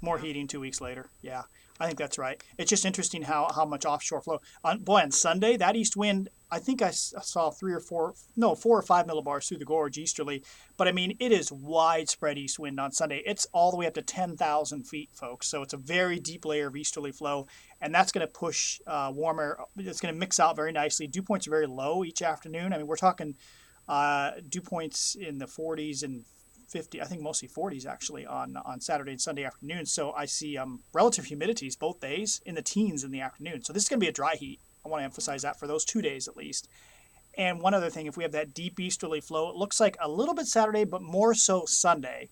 More 0.00 0.18
heating 0.18 0.46
two 0.48 0.58
weeks 0.60 0.80
later. 0.80 1.06
Yeah, 1.22 1.42
I 1.78 1.86
think 1.86 1.96
that's 1.98 2.18
right. 2.18 2.42
It's 2.58 2.68
just 2.70 2.84
interesting 2.84 3.22
how, 3.22 3.48
how 3.54 3.64
much 3.64 3.84
offshore 3.84 4.20
flow. 4.20 4.40
On, 4.64 4.80
boy, 4.80 5.00
on 5.00 5.12
Sunday, 5.12 5.56
that 5.56 5.76
east 5.76 5.96
wind, 5.96 6.28
I 6.52 6.58
think 6.58 6.82
I 6.82 6.90
saw 6.90 7.50
three 7.50 7.72
or 7.72 7.80
four, 7.80 8.12
no, 8.36 8.54
four 8.54 8.78
or 8.78 8.82
five 8.82 9.06
millibars 9.06 9.48
through 9.48 9.56
the 9.56 9.64
gorge 9.64 9.96
easterly. 9.96 10.44
But 10.76 10.86
I 10.86 10.92
mean, 10.92 11.16
it 11.18 11.32
is 11.32 11.50
widespread 11.50 12.36
east 12.36 12.58
wind 12.58 12.78
on 12.78 12.92
Sunday. 12.92 13.22
It's 13.24 13.46
all 13.54 13.70
the 13.70 13.78
way 13.78 13.86
up 13.86 13.94
to 13.94 14.02
10,000 14.02 14.84
feet, 14.84 15.08
folks. 15.14 15.48
So 15.48 15.62
it's 15.62 15.72
a 15.72 15.78
very 15.78 16.20
deep 16.20 16.44
layer 16.44 16.66
of 16.66 16.76
easterly 16.76 17.10
flow. 17.10 17.46
And 17.80 17.94
that's 17.94 18.12
going 18.12 18.26
to 18.26 18.30
push 18.30 18.80
uh, 18.86 19.10
warmer. 19.14 19.60
It's 19.78 20.02
going 20.02 20.12
to 20.14 20.18
mix 20.18 20.38
out 20.38 20.54
very 20.54 20.72
nicely. 20.72 21.06
Dew 21.06 21.22
points 21.22 21.46
are 21.46 21.50
very 21.50 21.66
low 21.66 22.04
each 22.04 22.20
afternoon. 22.20 22.74
I 22.74 22.76
mean, 22.76 22.86
we're 22.86 22.96
talking 22.96 23.34
uh, 23.88 24.32
dew 24.46 24.60
points 24.60 25.16
in 25.18 25.38
the 25.38 25.46
40s 25.46 26.02
and 26.02 26.24
50 26.68 27.02
i 27.02 27.04
think 27.04 27.20
mostly 27.20 27.48
40s 27.48 27.84
actually 27.84 28.24
on 28.24 28.56
on 28.64 28.80
saturday 28.80 29.10
and 29.10 29.20
sunday 29.20 29.44
afternoons 29.44 29.92
so 29.92 30.12
i 30.12 30.24
see 30.24 30.56
um, 30.56 30.80
relative 30.94 31.26
humidities 31.26 31.78
both 31.78 32.00
days 32.00 32.40
in 32.46 32.54
the 32.54 32.62
teens 32.62 33.04
in 33.04 33.10
the 33.10 33.20
afternoon 33.20 33.62
so 33.62 33.74
this 33.74 33.82
is 33.82 33.88
going 33.90 34.00
to 34.00 34.04
be 34.04 34.08
a 34.08 34.12
dry 34.12 34.36
heat 34.36 34.58
i 34.84 34.88
want 34.88 35.00
to 35.00 35.04
emphasize 35.04 35.42
that 35.42 35.58
for 35.58 35.66
those 35.66 35.84
two 35.84 36.02
days 36.02 36.28
at 36.28 36.36
least 36.36 36.68
and 37.38 37.60
one 37.60 37.74
other 37.74 37.90
thing 37.90 38.06
if 38.06 38.16
we 38.16 38.22
have 38.22 38.32
that 38.32 38.52
deep 38.54 38.78
easterly 38.80 39.20
flow 39.20 39.48
it 39.50 39.56
looks 39.56 39.80
like 39.80 39.96
a 40.00 40.08
little 40.08 40.34
bit 40.34 40.46
saturday 40.46 40.84
but 40.84 41.02
more 41.02 41.34
so 41.34 41.64
sunday 41.66 42.28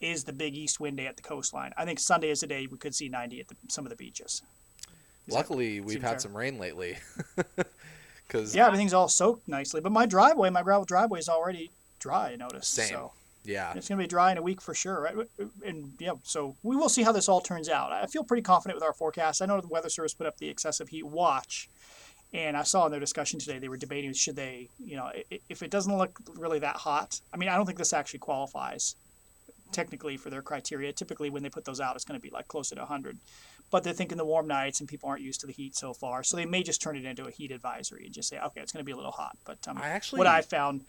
is 0.00 0.24
the 0.24 0.32
big 0.32 0.54
east 0.54 0.78
wind 0.80 0.96
day 0.96 1.06
at 1.06 1.16
the 1.16 1.22
coastline 1.22 1.72
i 1.76 1.84
think 1.84 1.98
sunday 1.98 2.30
is 2.30 2.40
the 2.40 2.46
day 2.46 2.66
we 2.70 2.78
could 2.78 2.94
see 2.94 3.08
90 3.08 3.40
at 3.40 3.48
the, 3.48 3.56
some 3.68 3.84
of 3.84 3.90
the 3.90 3.96
beaches 3.96 4.42
Is 5.26 5.34
that- 5.34 5.34
Luckily, 5.34 5.80
we've 5.80 6.00
had 6.02 6.12
fair? 6.12 6.18
some 6.20 6.36
rain 6.36 6.58
lately. 6.58 6.96
Because 8.26 8.54
yeah 8.54 8.66
everything's 8.66 8.92
all 8.92 9.08
soaked 9.08 9.48
nicely 9.48 9.80
but 9.80 9.90
my 9.90 10.04
driveway 10.04 10.50
my 10.50 10.62
gravel 10.62 10.84
driveway 10.84 11.18
is 11.18 11.30
already 11.30 11.70
dry 11.98 12.32
i 12.32 12.36
noticed 12.36 12.74
Same. 12.74 12.88
so 12.88 13.12
yeah, 13.44 13.72
It's 13.74 13.88
going 13.88 13.98
to 13.98 14.02
be 14.04 14.08
dry 14.08 14.30
in 14.30 14.36
a 14.36 14.42
week 14.42 14.60
for 14.60 14.74
sure, 14.74 15.00
right? 15.00 15.14
And 15.64 15.94
yeah, 15.98 16.12
so 16.22 16.56
we 16.62 16.76
will 16.76 16.90
see 16.90 17.02
how 17.02 17.12
this 17.12 17.30
all 17.30 17.40
turns 17.40 17.70
out. 17.70 17.92
I 17.92 18.04
feel 18.04 18.22
pretty 18.22 18.42
confident 18.42 18.76
with 18.76 18.84
our 18.84 18.92
forecast. 18.92 19.40
I 19.40 19.46
know 19.46 19.58
the 19.58 19.68
Weather 19.68 19.88
Service 19.88 20.12
put 20.12 20.26
up 20.26 20.36
the 20.36 20.48
excessive 20.50 20.88
heat 20.90 21.06
watch, 21.06 21.70
and 22.34 22.56
I 22.56 22.62
saw 22.62 22.84
in 22.86 22.90
their 22.90 23.00
discussion 23.00 23.38
today 23.38 23.58
they 23.58 23.68
were 23.68 23.76
debating 23.76 24.12
should 24.12 24.36
they, 24.36 24.68
you 24.78 24.96
know, 24.96 25.10
if 25.48 25.62
it 25.62 25.70
doesn't 25.70 25.96
look 25.96 26.18
really 26.34 26.58
that 26.58 26.76
hot. 26.76 27.20
I 27.32 27.36
mean, 27.36 27.48
I 27.48 27.56
don't 27.56 27.66
think 27.66 27.78
this 27.78 27.92
actually 27.92 28.20
qualifies 28.20 28.96
technically 29.72 30.16
for 30.16 30.30
their 30.30 30.42
criteria. 30.42 30.92
Typically, 30.92 31.30
when 31.30 31.42
they 31.42 31.50
put 31.50 31.64
those 31.64 31.80
out, 31.80 31.94
it's 31.96 32.04
going 32.04 32.18
to 32.18 32.22
be 32.22 32.30
like 32.30 32.48
closer 32.48 32.74
to 32.74 32.82
100. 32.82 33.18
But 33.70 33.84
they're 33.84 33.92
thinking 33.92 34.16
the 34.16 34.24
warm 34.24 34.46
nights 34.46 34.80
and 34.80 34.88
people 34.88 35.08
aren't 35.08 35.22
used 35.22 35.40
to 35.40 35.46
the 35.46 35.52
heat 35.52 35.76
so 35.76 35.92
far, 35.92 36.22
so 36.22 36.36
they 36.36 36.46
may 36.46 36.62
just 36.62 36.80
turn 36.80 36.96
it 36.96 37.04
into 37.04 37.26
a 37.26 37.30
heat 37.30 37.50
advisory 37.50 38.04
and 38.06 38.14
just 38.14 38.28
say, 38.28 38.38
okay, 38.38 38.60
it's 38.60 38.72
going 38.72 38.80
to 38.80 38.84
be 38.86 38.92
a 38.92 38.96
little 38.96 39.12
hot. 39.12 39.36
But 39.44 39.58
um, 39.68 39.78
I 39.78 39.88
actually- 39.88 40.18
what 40.18 40.26
I 40.26 40.40
found. 40.40 40.84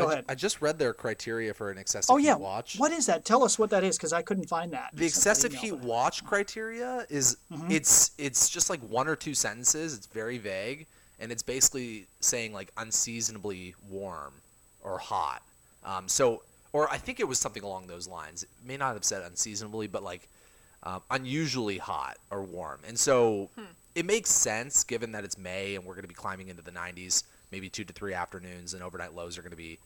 Go 0.00 0.08
I, 0.08 0.12
ahead. 0.12 0.24
I 0.28 0.34
just 0.34 0.60
read 0.60 0.78
their 0.78 0.92
criteria 0.92 1.54
for 1.54 1.70
an 1.70 1.78
excessive 1.78 2.10
Oh 2.12 2.16
yeah, 2.16 2.34
heat 2.36 2.40
watch. 2.42 2.78
what 2.78 2.92
is 2.92 3.06
that? 3.06 3.24
Tell 3.24 3.42
us 3.44 3.58
what 3.58 3.70
that 3.70 3.84
is, 3.84 3.96
because 3.96 4.12
I 4.12 4.22
couldn't 4.22 4.48
find 4.48 4.72
that. 4.72 4.90
the 4.92 4.98
that 5.00 5.04
excessive 5.06 5.52
heat 5.54 5.70
but- 5.72 5.80
watch 5.82 6.24
criteria 6.24 7.06
is 7.08 7.36
Mm-hmm. 7.52 7.70
it's 7.70 8.12
it's 8.18 8.48
just 8.48 8.70
like 8.70 8.80
one 8.80 9.06
or 9.08 9.16
two 9.16 9.34
sentences. 9.34 9.94
It's 9.96 10.06
very 10.06 10.38
vague, 10.38 10.86
and 11.18 11.30
it's 11.32 11.42
basically 11.42 12.06
saying 12.20 12.52
like 12.52 12.70
unseasonably 12.76 13.74
warm 13.88 14.32
or 14.82 14.98
hot. 14.98 15.42
Um, 15.84 16.08
so, 16.08 16.42
or 16.72 16.90
I 16.90 16.96
think 16.98 17.20
it 17.20 17.28
was 17.28 17.38
something 17.38 17.62
along 17.62 17.86
those 17.86 18.06
lines. 18.08 18.42
It 18.44 18.48
may 18.64 18.76
not 18.76 18.94
have 18.94 19.04
said 19.04 19.22
unseasonably, 19.22 19.86
but 19.86 20.02
like 20.02 20.28
um, 20.82 21.02
unusually 21.10 21.78
hot 21.78 22.16
or 22.30 22.42
warm. 22.42 22.80
And 22.86 22.98
so 22.98 23.50
it 23.94 24.06
makes 24.06 24.30
sense 24.30 24.84
given 24.84 25.12
that 25.12 25.24
it's 25.24 25.36
May 25.36 25.74
and 25.74 25.84
we're 25.84 25.94
going 25.94 26.02
to 26.04 26.08
be 26.08 26.14
climbing 26.14 26.48
into 26.48 26.62
the 26.62 26.70
90s, 26.70 27.24
maybe 27.52 27.68
two 27.68 27.84
to 27.84 27.92
three 27.92 28.14
afternoons, 28.14 28.72
and 28.74 28.82
overnight 28.82 29.14
lows 29.14 29.36
are 29.36 29.42
going 29.42 29.50
to 29.50 29.56
be, 29.56 29.78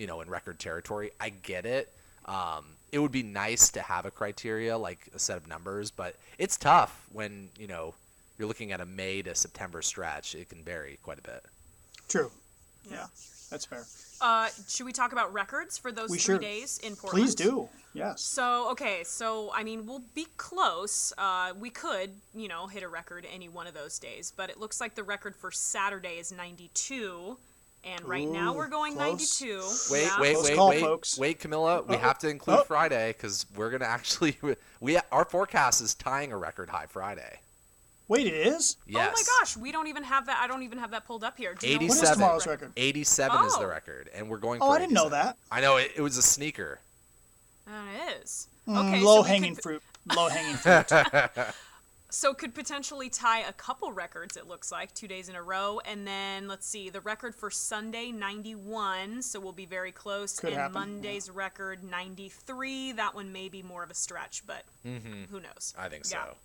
you 0.00 0.06
know, 0.06 0.22
in 0.22 0.30
record 0.30 0.58
territory. 0.58 1.10
I 1.20 1.28
get 1.28 1.66
it. 1.66 1.92
Um, 2.24 2.64
it 2.90 2.98
would 2.98 3.12
be 3.12 3.22
nice 3.22 3.68
to 3.72 3.82
have 3.82 4.06
a 4.06 4.10
criteria 4.10 4.76
like 4.76 5.10
a 5.14 5.18
set 5.18 5.36
of 5.36 5.46
numbers, 5.46 5.90
but 5.90 6.16
it's 6.38 6.56
tough 6.56 7.06
when 7.12 7.50
you 7.58 7.66
know 7.66 7.94
you're 8.38 8.48
looking 8.48 8.72
at 8.72 8.80
a 8.80 8.86
May 8.86 9.20
to 9.22 9.34
September 9.34 9.82
stretch. 9.82 10.34
It 10.34 10.48
can 10.48 10.64
vary 10.64 10.98
quite 11.02 11.18
a 11.18 11.22
bit. 11.22 11.44
True. 12.08 12.30
Yeah, 12.90 13.06
that's 13.50 13.66
fair. 13.66 13.84
Uh, 14.22 14.48
should 14.68 14.86
we 14.86 14.92
talk 14.92 15.12
about 15.12 15.32
records 15.34 15.76
for 15.76 15.92
those 15.92 16.08
We 16.08 16.16
three 16.16 16.34
sure- 16.34 16.38
days 16.38 16.78
in 16.82 16.96
Portland? 16.96 17.22
Please 17.26 17.34
do. 17.34 17.68
Yes. 17.92 18.22
So 18.22 18.70
okay, 18.70 19.02
so 19.04 19.50
I 19.54 19.64
mean 19.64 19.84
we'll 19.84 20.02
be 20.14 20.26
close. 20.38 21.12
Uh, 21.18 21.52
we 21.58 21.68
could, 21.68 22.12
you 22.34 22.48
know, 22.48 22.68
hit 22.68 22.82
a 22.82 22.88
record 22.88 23.26
any 23.30 23.50
one 23.50 23.66
of 23.66 23.74
those 23.74 23.98
days, 23.98 24.32
but 24.34 24.48
it 24.48 24.58
looks 24.58 24.80
like 24.80 24.94
the 24.94 25.02
record 25.02 25.36
for 25.36 25.50
Saturday 25.50 26.18
is 26.18 26.32
92, 26.32 27.36
and 27.84 28.04
right 28.06 28.28
now 28.28 28.52
we're 28.52 28.68
going 28.68 28.94
close. 28.94 29.40
92. 29.40 29.92
Wait, 29.92 30.02
yeah. 30.04 30.20
wait, 30.20 30.32
Close 30.34 30.44
wait, 30.48 30.56
call, 30.56 30.68
wait, 30.70 30.80
folks. 30.80 31.18
wait, 31.18 31.40
Camila. 31.40 31.86
We 31.86 31.94
Uh-oh. 31.96 32.00
have 32.00 32.18
to 32.20 32.28
include 32.28 32.58
Oh. 32.60 32.64
Friday 32.64 33.12
because 33.16 33.46
we're 33.56 33.70
gonna 33.70 33.84
actually 33.86 34.36
we 34.80 34.98
our 35.12 35.24
forecast 35.24 35.80
is 35.80 35.94
tying 35.94 36.32
a 36.32 36.36
record 36.36 36.68
high 36.70 36.86
Friday. 36.86 37.40
Wait, 38.08 38.26
it 38.26 38.34
is. 38.34 38.76
Yes. 38.88 39.08
Oh 39.08 39.12
my 39.12 39.22
gosh, 39.40 39.56
we 39.56 39.70
don't 39.70 39.86
even 39.86 40.02
have 40.02 40.26
that. 40.26 40.40
I 40.42 40.48
don't 40.48 40.64
even 40.64 40.78
have 40.78 40.90
that 40.90 41.06
pulled 41.06 41.22
up 41.22 41.38
here. 41.38 41.54
Do 41.54 41.68
you 41.68 41.74
know 41.78 41.86
What 41.86 41.92
is 41.92 41.98
87. 41.98 42.14
tomorrow's 42.18 42.46
record? 42.46 42.72
87 42.76 43.44
is 43.46 43.54
Oh. 43.56 43.60
the 43.60 43.66
record, 43.68 44.10
and 44.12 44.28
we're 44.28 44.38
going. 44.38 44.60
Oh, 44.60 44.66
for 44.68 44.74
I 44.74 44.78
didn't 44.80 44.94
know 44.94 45.08
that. 45.10 45.36
I 45.50 45.60
know 45.60 45.76
it, 45.76 45.92
it 45.96 46.00
was 46.02 46.16
a 46.16 46.22
sneaker. 46.22 46.80
Uh, 47.68 47.70
it 47.94 48.20
is. 48.22 48.48
Mm, 48.66 48.88
Okay, 48.88 49.00
so 49.00 49.06
low 49.06 49.22
we 49.22 49.28
hanging 49.28 49.54
could, 49.54 49.62
fruit. 49.62 49.82
Low 50.16 50.28
hanging 50.28 50.56
fruit. 50.56 50.90
So 52.12 52.34
could 52.34 52.54
potentially 52.54 53.08
tie 53.08 53.40
a 53.40 53.52
couple 53.52 53.92
records. 53.92 54.36
It 54.36 54.48
looks 54.48 54.72
like 54.72 54.92
two 54.94 55.06
days 55.06 55.28
in 55.28 55.36
a 55.36 55.42
row, 55.42 55.80
and 55.84 56.04
then 56.06 56.48
let's 56.48 56.66
see 56.66 56.90
the 56.90 57.00
record 57.00 57.34
for 57.36 57.50
Sunday 57.50 58.10
91. 58.10 59.22
So 59.22 59.38
we'll 59.38 59.52
be 59.52 59.64
very 59.66 59.92
close. 59.92 60.38
Could 60.40 60.50
and 60.52 60.58
happen, 60.60 60.74
yeah. 60.74 60.86
Monday's 60.86 61.30
record 61.30 61.84
93. 61.84 62.92
That 62.92 63.14
one 63.14 63.32
may 63.32 63.48
be 63.48 63.62
more 63.62 63.84
of 63.84 63.90
a 63.90 63.94
stretch, 63.94 64.44
but 64.46 64.64
Mm-hmm. 64.84 65.24
who 65.30 65.40
knows? 65.40 65.72
I 65.78 65.88
think 65.88 66.04
Yeah. 66.10 66.24
so. 66.24 66.36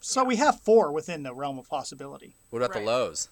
so 0.00 0.24
we 0.24 0.36
have 0.36 0.60
four 0.60 0.90
within 0.90 1.22
the 1.22 1.34
realm 1.34 1.58
of 1.58 1.68
possibility. 1.68 2.34
What 2.50 2.62
about 2.62 2.74
Right. 2.74 2.80
the 2.80 2.86
lows? 2.90 3.28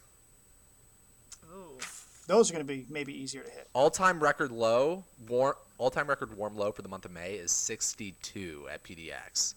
Ooh. 1.52 1.78
Those 2.26 2.50
are 2.50 2.54
going 2.54 2.66
to 2.66 2.70
be 2.72 2.86
maybe 2.90 3.14
easier 3.14 3.42
to 3.44 3.50
hit. 3.50 3.68
All-time 3.72 4.20
record 4.20 4.50
low, 4.50 5.04
warm, 5.28 5.54
all-time 5.78 6.08
record 6.08 6.36
warm 6.36 6.56
low 6.56 6.72
for 6.72 6.82
the 6.82 6.88
month 6.88 7.04
of 7.04 7.12
May 7.12 7.34
is 7.34 7.52
62 7.52 8.68
at 8.70 8.82
PDX. 8.82 9.54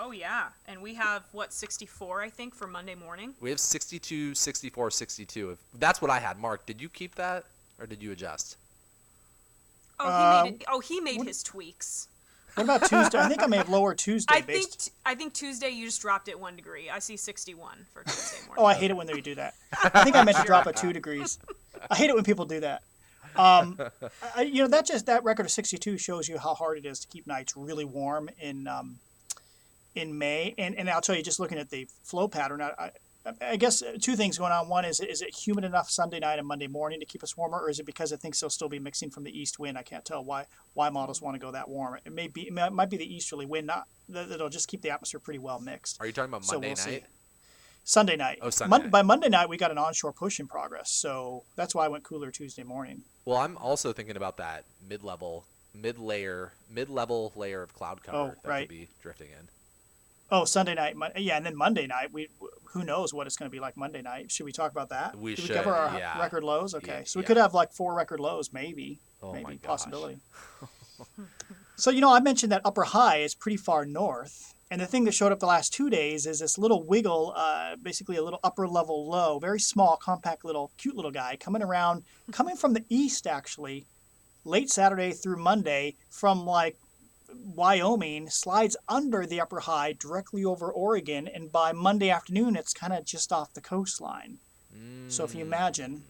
Oh 0.00 0.12
yeah, 0.12 0.48
and 0.66 0.80
we 0.80 0.94
have 0.94 1.24
what 1.32 1.52
64 1.52 2.22
I 2.22 2.30
think 2.30 2.54
for 2.54 2.66
Monday 2.68 2.94
morning. 2.94 3.34
We 3.40 3.50
have 3.50 3.58
62, 3.58 4.34
64, 4.34 4.90
62. 4.92 5.50
If 5.50 5.58
that's 5.78 6.00
what 6.00 6.10
I 6.10 6.20
had. 6.20 6.38
Mark, 6.38 6.66
did 6.66 6.80
you 6.80 6.88
keep 6.88 7.16
that 7.16 7.44
or 7.80 7.86
did 7.86 8.02
you 8.02 8.12
adjust? 8.12 8.56
Oh, 9.98 10.04
he 10.06 10.10
Uh, 10.12 10.44
made 10.44 10.54
it, 10.60 10.64
oh 10.68 10.80
he 10.80 11.00
made 11.00 11.18
what- 11.18 11.26
his 11.26 11.42
tweaks. 11.42 12.08
What 12.54 12.64
about 12.64 12.80
Tuesday? 12.88 13.18
I 13.18 13.28
think 13.28 13.42
I 13.42 13.46
made 13.46 13.68
lower 13.68 13.94
Tuesday 13.94 14.34
I 14.36 14.40
based. 14.40 14.80
think 14.80 14.94
I 15.06 15.14
think 15.14 15.32
Tuesday 15.32 15.68
you 15.68 15.86
just 15.86 16.00
dropped 16.00 16.28
it 16.28 16.38
one 16.38 16.56
degree. 16.56 16.90
I 16.90 16.98
see 16.98 17.16
61 17.16 17.86
for 17.92 18.02
Tuesday 18.04 18.38
morning. 18.46 18.54
Oh, 18.64 18.64
I 18.66 18.74
hate 18.74 18.90
it 18.90 18.96
when 18.96 19.06
they 19.06 19.20
do 19.20 19.34
that. 19.36 19.54
I 19.84 20.02
think 20.04 20.16
I 20.16 20.24
meant 20.24 20.38
to 20.38 20.44
drop 20.44 20.66
it 20.66 20.74
two 20.76 20.92
degrees. 20.92 21.38
I 21.90 21.94
hate 21.96 22.10
it 22.10 22.14
when 22.16 22.24
people 22.24 22.46
do 22.46 22.60
that. 22.60 22.82
Um, 23.36 23.78
I, 24.34 24.42
you 24.42 24.62
know, 24.62 24.68
that 24.68 24.86
just 24.86 25.06
that 25.06 25.22
record 25.22 25.46
of 25.46 25.52
62 25.52 25.98
shows 25.98 26.28
you 26.28 26.38
how 26.38 26.54
hard 26.54 26.78
it 26.78 26.86
is 26.86 26.98
to 27.00 27.06
keep 27.08 27.26
nights 27.28 27.56
really 27.56 27.84
warm 27.84 28.28
in 28.40 28.66
um, 28.66 28.98
in 29.94 30.16
May. 30.18 30.54
And 30.58 30.74
and 30.76 30.88
I'll 30.90 31.00
tell 31.00 31.16
you, 31.16 31.22
just 31.22 31.40
looking 31.40 31.58
at 31.58 31.70
the 31.70 31.88
flow 32.02 32.28
pattern, 32.28 32.60
I, 32.62 32.72
I, 32.78 32.90
I 33.42 33.56
guess 33.56 33.82
two 34.00 34.16
things 34.16 34.38
going 34.38 34.52
on. 34.52 34.68
One 34.68 34.84
is 34.84 35.00
is 35.00 35.20
it 35.22 35.34
humid 35.34 35.64
enough 35.64 35.90
Sunday 35.90 36.18
night 36.18 36.38
and 36.38 36.46
Monday 36.48 36.66
morning 36.66 37.00
to 37.00 37.06
keep 37.06 37.22
us 37.22 37.36
warmer, 37.36 37.58
or 37.58 37.68
is 37.70 37.78
it 37.80 37.86
because 37.86 38.12
I 38.12 38.16
think 38.16 38.38
they'll 38.38 38.48
still 38.50 38.68
be 38.68 38.78
mixing 38.78 39.10
from 39.10 39.24
the 39.24 39.38
east 39.38 39.58
wind? 39.58 39.76
I 39.76 39.82
can't 39.82 40.04
tell 40.04 40.24
why 40.24 40.46
why 40.74 40.88
models 40.90 41.20
want 41.20 41.34
to 41.34 41.38
go 41.38 41.50
that 41.52 41.68
warm. 41.68 41.98
It 42.04 42.12
may 42.12 42.28
be 42.28 42.48
it 42.48 42.52
might- 42.52 42.88
be 42.90 42.96
the 42.96 43.14
easterly 43.14 43.44
wind, 43.46 43.66
not 43.66 43.86
that 44.08 44.28
that'll 44.28 44.48
just 44.48 44.68
keep 44.68 44.80
the 44.82 44.90
atmosphere 44.90 45.20
pretty 45.20 45.38
well 45.40 45.60
mixed. 45.60 46.00
Are 46.00 46.06
you 46.06 46.12
talking 46.12 46.30
about 46.30 46.44
So 46.44 46.54
Monday 46.54 46.68
we'll 46.68 46.76
see. 46.76 46.90
night? 46.92 47.04
Sunday 47.84 48.16
night. 48.16 48.38
Oh, 48.42 48.50
Sunday 48.50 48.70
Mon- 48.70 48.82
night. 48.82 48.90
By 48.90 49.02
Monday 49.02 49.28
night, 49.30 49.48
we 49.48 49.56
got 49.56 49.70
an 49.70 49.78
onshore 49.78 50.12
push 50.12 50.40
in 50.40 50.46
progress, 50.46 50.90
so 50.90 51.44
that's 51.56 51.74
why 51.74 51.86
I 51.86 51.88
went 51.88 52.04
cooler 52.04 52.30
Tuesday 52.30 52.62
morning. 52.62 53.02
Well, 53.24 53.38
I'm 53.38 53.56
also 53.56 53.94
thinking 53.94 54.16
about 54.16 54.36
that 54.38 54.64
mid-level, 54.86 55.46
mid-layer, 55.74 56.52
mid-level 56.70 57.32
layer 57.34 57.62
of 57.62 57.72
cloud 57.72 58.02
cover 58.02 58.18
Oh, 58.18 58.26
that 58.42 58.48
right. 58.48 58.60
could 58.68 58.74
be 58.76 58.88
drifting 59.00 59.28
in. 59.30 59.48
Oh, 60.30 60.44
Sunday 60.44 60.74
night, 60.74 60.94
Mon- 60.94 61.12
yeah, 61.16 61.36
and 61.38 61.46
then 61.46 61.56
Monday 61.56 61.86
night. 61.86 62.12
We 62.12 62.28
who 62.64 62.84
knows 62.84 63.14
what 63.14 63.26
it's 63.26 63.36
going 63.36 63.50
to 63.50 63.54
be 63.54 63.60
like 63.60 63.76
Monday 63.76 64.02
night? 64.02 64.30
Should 64.30 64.44
we 64.44 64.52
talk 64.52 64.70
about 64.72 64.90
that? 64.90 65.16
We 65.16 65.34
Did 65.34 65.46
should, 65.46 65.50
we 65.50 65.56
cover 65.56 65.74
our 65.74 65.98
yeah. 65.98 66.20
record 66.20 66.44
lows? 66.44 66.74
Okay, 66.74 66.98
Yeah, 66.98 67.04
so 67.04 67.18
we 67.18 67.22
yeah. 67.22 67.26
could 67.28 67.36
have 67.38 67.54
like 67.54 67.72
four 67.72 67.94
record 67.94 68.20
lows, 68.20 68.52
maybe. 68.52 69.00
Oh 69.22 69.32
maybe 69.32 69.44
my 69.44 69.54
gosh. 69.54 69.68
possibility. 69.68 70.18
so 71.76 71.90
you 71.90 72.00
know, 72.00 72.12
I 72.12 72.20
mentioned 72.20 72.52
that 72.52 72.62
upper 72.64 72.84
high 72.84 73.18
is 73.18 73.34
pretty 73.34 73.56
far 73.56 73.86
north, 73.86 74.54
and 74.70 74.80
the 74.80 74.86
thing 74.86 75.04
that 75.04 75.12
showed 75.14 75.32
up 75.32 75.40
the 75.40 75.46
last 75.46 75.72
two 75.72 75.88
days 75.88 76.26
is 76.26 76.40
this 76.40 76.58
little 76.58 76.82
wiggle, 76.84 77.32
uh, 77.34 77.76
basically 77.80 78.16
a 78.16 78.22
little 78.22 78.40
upper 78.44 78.68
level 78.68 79.08
low, 79.08 79.38
very 79.38 79.60
small, 79.60 79.96
compact 79.96 80.44
little, 80.44 80.72
cute 80.76 80.94
little 80.94 81.10
guy 81.10 81.36
coming 81.36 81.62
around, 81.62 82.02
coming 82.32 82.54
from 82.56 82.74
the 82.74 82.84
east 82.90 83.26
actually, 83.26 83.86
late 84.44 84.68
Saturday 84.68 85.12
through 85.12 85.38
Monday 85.38 85.96
from 86.10 86.44
like 86.44 86.78
Wyoming 87.34 88.30
slides 88.30 88.76
under 88.88 89.26
the 89.26 89.40
upper 89.40 89.60
high 89.60 89.92
directly 89.92 90.44
over 90.44 90.70
Oregon, 90.72 91.28
and 91.28 91.52
by 91.52 91.72
Monday 91.72 92.10
afternoon, 92.10 92.56
it's 92.56 92.72
kind 92.72 92.92
of 92.92 93.04
just 93.04 93.32
off 93.32 93.52
the 93.54 93.60
coastline. 93.60 94.38
So 95.08 95.24
if 95.24 95.34
you 95.34 95.42
imagine, 95.42 96.04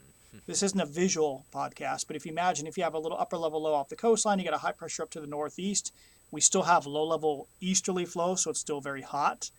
this 0.46 0.62
isn't 0.62 0.80
a 0.80 0.86
visual 0.86 1.46
podcast, 1.52 2.06
but 2.06 2.16
if 2.16 2.26
you 2.26 2.32
imagine 2.32 2.66
if 2.66 2.76
you 2.76 2.84
have 2.84 2.94
a 2.94 2.98
little 2.98 3.18
upper 3.18 3.36
level 3.38 3.62
low 3.62 3.74
off 3.74 3.88
the 3.88 3.96
coastline, 3.96 4.38
you 4.38 4.44
got 4.44 4.54
a 4.54 4.58
high 4.58 4.72
pressure 4.72 5.02
up 5.02 5.10
to 5.10 5.20
the 5.20 5.26
northeast. 5.26 5.92
We 6.30 6.40
still 6.40 6.64
have 6.64 6.86
low 6.86 7.04
level 7.04 7.48
easterly 7.60 8.04
flow, 8.04 8.34
so 8.34 8.50
it's 8.50 8.60
still 8.60 8.80
very 8.80 9.02
hot. 9.02 9.50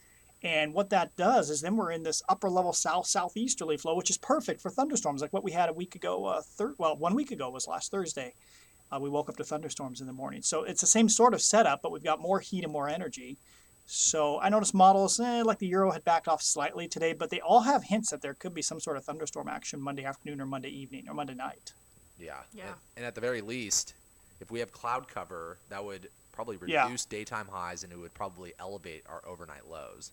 And 0.42 0.74
what 0.74 0.90
that 0.92 1.16
does 1.18 1.50
is 1.50 1.62
then 1.62 1.76
we're 1.76 1.92
in 1.92 2.04
this 2.04 2.22
upper 2.30 2.50
level 2.50 2.72
south 2.72 3.08
southeasterly 3.08 3.78
flow, 3.78 3.96
which 3.96 4.10
is 4.10 4.18
perfect 4.18 4.62
for 4.62 4.70
thunderstorms, 4.70 5.22
like 5.22 5.34
what 5.34 5.44
we 5.44 5.52
had 5.52 5.70
a 5.70 5.74
week 5.74 5.96
ago. 5.96 6.26
Uh, 6.26 6.42
thir- 6.42 6.76
well, 6.78 6.96
one 6.96 7.16
week 7.16 7.32
ago 7.32 7.50
was 7.50 7.68
last 7.68 7.92
Thursday. 7.92 8.36
Uh, 8.92 9.00
we 9.00 9.10
woke 9.10 9.30
up 9.30 9.38
to 9.38 9.44
thunderstorms 9.44 10.02
in 10.02 10.08
the 10.08 10.14
morning, 10.14 10.42
so 10.42 10.64
it's 10.64 10.82
the 10.82 10.88
same 10.88 11.08
sort 11.10 11.34
of 11.34 11.42
setup, 11.42 11.82
but 11.82 11.92
we've 11.92 12.04
got 12.04 12.20
more 12.20 12.40
heat 12.40 12.64
and 12.64 12.74
more 12.74 12.90
energy. 12.90 13.38
So 13.86 14.40
I 14.40 14.50
noticed 14.50 14.74
models 14.74 15.20
eh, 15.20 15.42
like 15.44 15.60
the 15.60 15.68
Euro 15.68 15.92
had 15.92 16.04
backed 16.04 16.28
off 16.28 16.42
slightly 16.42 16.88
today, 16.88 17.14
but 17.14 17.30
they 17.30 17.40
all 17.40 17.62
have 17.62 17.84
hints 17.84 18.10
that 18.12 18.22
there 18.22 18.34
could 18.36 18.54
be 18.54 18.62
some 18.62 18.80
sort 18.80 18.98
of 18.98 19.04
thunderstorm 19.06 19.48
action 19.48 19.82
Monday 19.82 20.06
afternoon 20.06 20.42
or 20.42 20.46
Monday 20.46 20.70
evening 20.70 21.06
or 21.08 21.14
Monday 21.16 21.34
night. 21.34 21.74
Yeah. 22.20 22.38
Yeah. 22.54 22.66
And, 22.68 22.76
and 22.98 23.06
at 23.06 23.16
the 23.16 23.22
very 23.22 23.42
least, 23.42 23.96
if 24.42 24.52
we 24.52 24.60
have 24.60 24.72
cloud 24.72 25.08
cover, 25.08 25.58
that 25.70 25.84
would 25.84 26.10
probably 26.32 26.58
Yeah. 26.68 26.84
reduce 26.84 27.06
daytime 27.06 27.48
highs 27.52 27.84
and 27.84 27.92
it 27.92 27.98
would 27.98 28.14
probably 28.14 28.54
elevate 28.60 29.04
our 29.10 29.24
overnight 29.28 29.68
lows. 29.68 30.12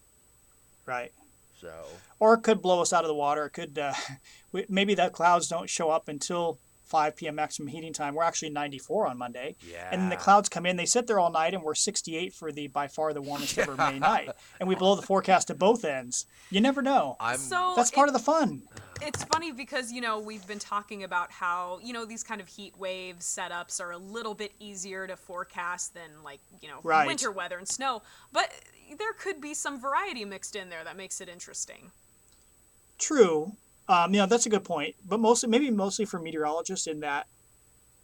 Right. 0.87 1.12
So 1.61 1.73
Or 2.18 2.35
it 2.35 2.42
could 2.42 2.62
blow 2.62 2.80
us 2.80 2.92
out 2.95 3.04
of 3.04 3.09
the 3.09 3.14
water. 3.14 3.45
It 3.47 3.50
could 3.50 3.78
uh, 3.78 3.92
we- 4.52 4.66
maybe 4.71 4.95
the 4.95 5.11
clouds 5.11 5.49
don't 5.49 5.68
show 5.68 5.90
up 5.90 6.09
until 6.09 6.59
5 6.87 7.16
p.m. 7.16 7.35
maximum 7.35 7.69
heating 7.69 7.93
time. 7.93 8.14
We're 8.14 8.23
actually 8.23 8.50
94 8.50 9.09
on 9.09 9.19
Monday. 9.19 9.57
yeah. 9.71 9.88
And 9.93 10.00
then 10.02 10.09
the 10.09 10.16
clouds 10.16 10.49
come 10.49 10.64
in. 10.66 10.76
They 10.76 10.87
sit 10.87 11.07
there 11.07 11.19
all 11.21 11.31
night, 11.31 11.52
and 11.55 11.62
we're 11.62 11.75
68 11.75 12.33
for 12.33 12.50
the 12.52 12.69
by 12.69 12.88
far 12.88 13.12
the 13.12 13.21
warmest 13.21 13.59
ever 13.59 13.75
May 13.76 13.99
night. 13.99 14.31
And 14.61 14.69
we 14.69 14.75
blow 14.75 14.95
the 14.95 15.02
forecast 15.02 15.50
at 15.50 15.59
both 15.59 15.85
ends. 15.85 16.26
You 16.50 16.61
never 16.61 16.83
know. 16.83 17.16
I'm 17.21 17.38
So 17.38 17.75
That's 17.76 17.90
part 17.90 18.09
it- 18.09 18.14
of 18.14 18.19
the 18.19 18.25
fun. 18.25 18.62
It's 19.02 19.23
funny 19.25 19.52
because 19.52 19.93
you 19.93 20.00
know 20.00 20.19
we've 20.21 20.47
been 20.47 20.59
talking 20.59 21.05
about 21.05 21.31
how 21.31 21.81
you 21.83 21.93
know 21.93 22.07
these 22.07 22.23
kind 22.23 22.40
of 22.40 22.49
heat 22.49 22.73
wave 22.78 23.16
setups 23.19 23.78
are 23.78 23.90
a 23.90 23.99
little 23.99 24.35
bit 24.35 24.52
easier 24.59 25.07
to 25.07 25.16
forecast 25.16 25.93
than 25.93 26.09
like 26.25 26.40
you 26.62 26.69
know 26.69 26.78
Right. 26.83 27.07
winter 27.07 27.31
weather 27.31 27.59
and 27.59 27.69
snow, 27.69 28.00
but 28.33 28.50
there 28.99 29.12
could 29.12 29.38
be 29.38 29.52
some 29.52 29.78
variety 29.78 30.25
mixed 30.25 30.57
in 30.57 30.71
there 30.71 30.83
that 30.83 30.97
makes 30.97 31.21
it 31.21 31.28
interesting. 31.28 31.90
True. 32.99 33.52
Um, 33.88 34.12
you 34.12 34.21
know, 34.21 34.26
that's 34.26 34.47
a 34.47 34.50
good 34.50 34.64
point. 34.64 34.97
But 35.07 35.21
mostly, 35.21 35.49
maybe 35.49 35.71
mostly 35.71 36.05
for 36.05 36.19
meteorologists, 36.19 36.87
in 36.87 37.00
that 37.00 37.26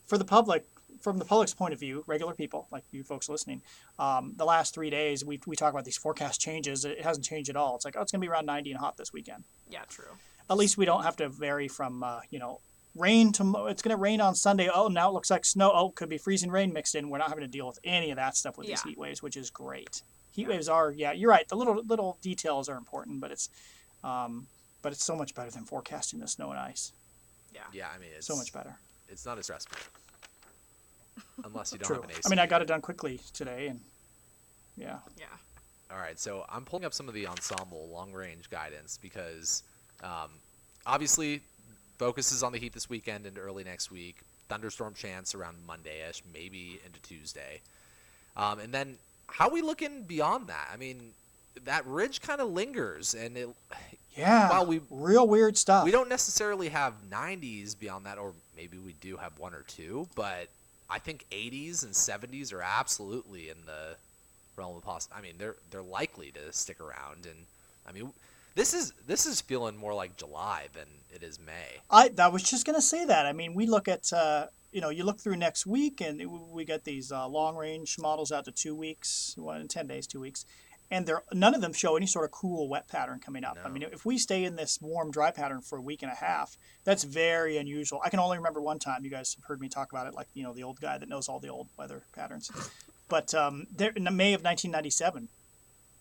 for 0.07 0.19
the 0.19 0.25
public, 0.25 0.67
from 1.01 1.19
the 1.19 1.25
public's 1.25 1.55
point 1.55 1.75
of 1.75 1.81
view, 1.81 2.05
regular 2.07 2.35
people 2.35 2.69
like 2.71 2.85
you 2.91 3.03
folks 3.03 3.29
listening, 3.29 3.63
um, 3.99 4.35
the 4.37 4.45
last 4.45 4.75
three 4.75 4.91
days 4.91 5.25
we, 5.25 5.41
we 5.47 5.57
talk 5.57 5.73
about 5.73 5.85
these 5.85 5.97
forecast 5.97 6.41
changes. 6.41 6.85
It 6.85 7.03
hasn't 7.03 7.27
changed 7.27 7.51
at 7.51 7.57
all. 7.57 7.77
It's 7.77 7.85
like, 7.85 7.97
oh, 7.97 8.03
it's 8.03 8.13
going 8.13 8.21
to 8.21 8.27
be 8.27 8.31
around 8.31 8.47
90 8.47 8.71
and 8.71 8.81
hot 8.81 8.97
this 8.97 9.13
weekend. 9.13 9.45
Yeah, 9.69 9.83
true. 9.89 10.13
At 10.49 10.57
least 10.57 10.77
we 10.77 10.85
don't 10.85 11.03
have 11.03 11.17
to 11.17 11.29
vary 11.29 11.69
from, 11.69 12.03
uh, 12.03 12.21
you 12.31 12.39
know, 12.39 12.61
rain 12.95 13.33
to 13.33 13.67
it's 13.69 13.83
going 13.83 13.97
to 13.97 14.01
rain 14.01 14.21
on 14.21 14.35
Sunday. 14.35 14.69
Oh, 14.73 14.89
now 14.89 15.09
it 15.09 15.15
looks 15.15 15.31
like 15.31 15.45
snow. 15.45 15.73
Oh, 15.75 15.91
could 15.91 16.09
be 16.09 16.19
freezing 16.19 16.51
rain 16.51 16.73
mixed 16.73 16.95
in. 16.95 17.09
We're 17.09 17.19
not 17.19 17.29
having 17.29 17.43
to 17.43 17.49
deal 17.49 17.67
with 17.67 17.79
any 17.85 18.11
of 18.11 18.17
that 18.17 18.37
stuff 18.37 18.59
with 18.59 18.67
these 18.67 18.83
heat 18.83 18.99
waves, 18.99 19.23
which 19.23 19.37
is 19.37 19.51
great. 19.51 20.03
Heat 20.31 20.49
waves 20.49 20.69
are, 20.69 20.91
yeah, 20.93 21.13
you're 21.13 21.31
right. 21.31 21.49
The 21.49 21.57
little 21.57 21.83
little 21.87 22.19
details 22.23 22.69
are 22.69 22.77
important, 22.77 23.21
but 23.21 23.31
it's, 23.31 23.49
um, 24.03 24.47
but 24.83 24.93
it's 24.93 25.05
so 25.05 25.17
much 25.17 25.35
better 25.35 25.51
than 25.51 25.65
forecasting 25.65 26.19
the 26.19 26.29
snow 26.29 26.51
and 26.51 26.59
ice. 26.59 26.93
Yeah. 27.55 27.61
yeah, 27.73 27.89
I 27.95 27.99
mean 27.99 28.11
it's 28.17 28.27
So 28.27 28.37
much 28.37 28.53
better. 28.53 28.77
It's 29.09 29.25
not 29.25 29.39
as 29.39 29.45
stressful. 29.45 29.79
Unless 31.45 31.73
you 31.73 31.79
don't 31.79 31.87
True. 31.87 31.97
have 31.97 32.05
an 32.05 32.11
AC. 32.11 32.23
I 32.25 32.29
mean, 32.29 32.39
I 32.39 32.47
got 32.47 32.63
it 32.63 32.69
done 32.69 32.81
quickly 32.81 33.21
today, 33.33 33.69
and 33.69 33.81
yeah. 34.77 34.99
Yeah. 35.19 35.27
All 35.91 35.99
right, 35.99 36.19
so 36.19 36.47
I'm 36.49 36.65
pulling 36.65 36.85
up 36.85 36.95
some 36.95 37.09
of 37.09 37.15
the 37.15 37.27
ensemble 37.27 37.89
long 37.89 38.13
range 38.13 38.49
guidance 38.49 38.99
because 39.01 39.63
um, 40.03 40.31
obviously 40.87 41.43
focuses 41.99 42.43
on 42.43 42.53
the 42.53 42.59
heat 42.59 42.73
this 42.73 42.89
weekend 42.89 43.27
and 43.27 43.39
early 43.39 43.65
next 43.65 43.91
week. 43.91 44.23
Thunderstorm 44.49 44.95
chance 44.95 45.35
around 45.35 45.57
Monday 45.67 46.09
ish, 46.09 46.23
maybe 46.33 46.81
into 46.85 47.01
Tuesday. 47.03 47.61
Um, 48.37 48.59
and 48.59 48.73
then 48.73 48.97
how 49.27 49.51
we 49.51 49.61
looking 49.61 50.05
beyond 50.05 50.47
that? 50.49 50.69
I 50.73 50.77
mean, 50.77 51.13
that 51.65 51.87
ridge 51.87 52.21
kind 52.23 52.41
of 52.41 52.51
lingers, 52.51 53.15
and 53.15 53.37
it 53.37 53.49
Yeah. 54.17 54.51
While 54.51 54.67
we- 54.67 54.81
real 54.91 55.27
weird 55.27 55.57
stuff. 55.57 55.85
We 55.85 55.91
don't 55.91 56.09
necessarily 56.09 56.69
have 56.69 56.95
90s 57.11 57.75
beyond 57.75 58.07
that, 58.07 58.19
or 58.19 58.35
maybe 58.57 58.79
we 58.79 58.93
do 58.95 59.17
have 59.17 59.39
one 59.39 59.55
or 59.55 59.63
two, 59.63 60.09
but 60.15 60.49
I 60.91 60.99
think 60.99 61.27
80s 61.31 61.83
and 61.85 61.95
70s 61.95 62.53
are 62.53 62.63
absolutely 62.63 63.49
in 63.49 63.65
the 63.65 63.97
realm 64.57 64.77
of 64.77 64.83
possible. 64.83 65.17
I 65.19 65.23
mean, 65.23 65.35
they're 65.39 65.57
they're 65.71 65.83
likely 65.83 66.31
to 66.33 66.53
stick 66.53 66.81
around, 66.81 67.27
and 67.27 67.47
I 67.87 67.93
mean, 67.93 68.13
this 68.55 68.75
is 68.75 68.93
this 69.07 69.25
is 69.25 69.41
feeling 69.41 69.77
more 69.77 69.95
like 69.95 70.17
July 70.17 70.69
than 70.75 70.87
it 71.15 71.23
is 71.23 71.39
May. 71.41 71.81
I, 71.91 72.11
I 72.19 72.29
was 72.29 72.43
just 72.43 72.67
gonna 72.67 72.83
say 72.83 73.07
that. 73.07 73.25
I 73.25 73.33
mean, 73.33 73.55
we 73.55 73.65
look 73.67 73.89
at 73.89 74.13
uh, 74.13 74.49
you 74.71 74.83
know 74.83 74.91
you 74.91 75.05
look 75.05 75.19
through 75.21 75.37
next 75.37 75.65
week, 75.67 76.03
and 76.03 76.21
we 76.51 76.67
got 76.67 76.85
these 76.85 77.11
uh, 77.11 77.27
long 77.27 77.57
range 77.57 77.97
models 77.99 78.31
out 78.31 78.45
to 78.45 78.53
two 78.53 78.75
weeks, 78.75 79.35
one 79.39 79.63
in 79.63 79.69
ten 79.69 79.87
days, 79.87 80.07
two 80.07 80.21
weeks, 80.21 80.45
and 80.93 81.07
they're 81.07 81.23
none 81.33 81.55
of 81.55 81.63
them 81.63 81.73
show 81.73 81.97
any 81.97 82.07
sort 82.07 82.27
of 82.27 82.31
cool 82.31 82.69
wet 82.69 82.87
pattern 82.87 83.19
coming 83.19 83.45
up. 83.45 83.57
I 83.65 83.71
mean, 83.71 83.83
if 83.83 84.05
we 84.05 84.19
stay 84.19 84.45
in 84.45 84.57
this 84.57 84.79
warm 84.81 85.11
dry 85.11 85.31
pattern 85.31 85.63
for 85.63 85.79
a 85.79 85.81
week 85.81 86.03
and 86.03 86.13
a 86.13 86.15
half, 86.15 86.59
that's 86.85 87.03
very 87.03 87.57
unusual. 87.57 88.01
I 88.05 88.11
can 88.11 88.21
only 88.21 88.37
remember 88.37 88.61
one 88.61 88.79
time. 88.79 89.03
You 89.03 89.11
guys 89.11 89.35
have 89.35 89.45
heard 89.45 89.59
me 89.59 89.71
talk 89.71 89.91
about 89.91 90.07
it, 90.07 90.15
like 90.15 90.29
you 90.35 90.45
know 90.45 90.53
the 90.53 90.63
old 90.63 90.81
guy 90.81 90.99
that 90.99 91.09
knows 91.09 91.29
all 91.29 91.41
the 91.41 91.49
old 91.49 91.69
weather 91.79 92.03
patterns. 92.13 92.51
But 93.09 93.35
um, 93.35 93.67
there 93.75 93.91
in 93.91 94.05
May 94.05 94.35
of 94.35 94.43
1997. 94.43 95.29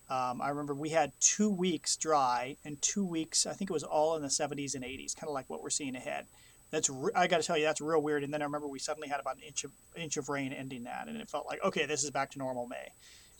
Um, 0.09 0.41
I 0.41 0.49
remember 0.49 0.73
we 0.73 0.89
had 0.89 1.13
two 1.21 1.49
weeks 1.49 1.95
dry 1.95 2.57
and 2.65 2.81
two 2.81 3.05
weeks, 3.05 3.45
I 3.45 3.53
think 3.53 3.69
it 3.69 3.73
was 3.73 3.83
all 3.83 4.17
in 4.17 4.21
the 4.21 4.27
70s 4.27 4.75
and 4.75 4.83
80s, 4.83 5.15
kind 5.15 5.29
of 5.29 5.33
like 5.33 5.49
what 5.49 5.63
we're 5.63 5.69
seeing 5.69 5.95
ahead. 5.95 6.25
That's 6.69 6.89
re- 6.89 7.13
I 7.15 7.27
got 7.27 7.39
to 7.39 7.47
tell 7.47 7.57
you, 7.57 7.63
that's 7.63 7.79
real 7.79 8.01
weird. 8.01 8.25
And 8.25 8.33
then 8.33 8.41
I 8.41 8.45
remember 8.45 8.67
we 8.67 8.77
suddenly 8.77 9.07
had 9.07 9.21
about 9.21 9.37
an 9.37 9.43
inch 9.43 9.63
of 9.63 9.71
inch 9.95 10.17
of 10.17 10.27
rain 10.27 10.51
ending 10.51 10.83
that, 10.83 11.07
and 11.07 11.15
it 11.15 11.29
felt 11.29 11.45
like 11.45 11.63
okay, 11.63 11.85
this 11.85 12.03
is 12.03 12.11
back 12.11 12.31
to 12.31 12.39
normal 12.39 12.67
May. 12.67 12.91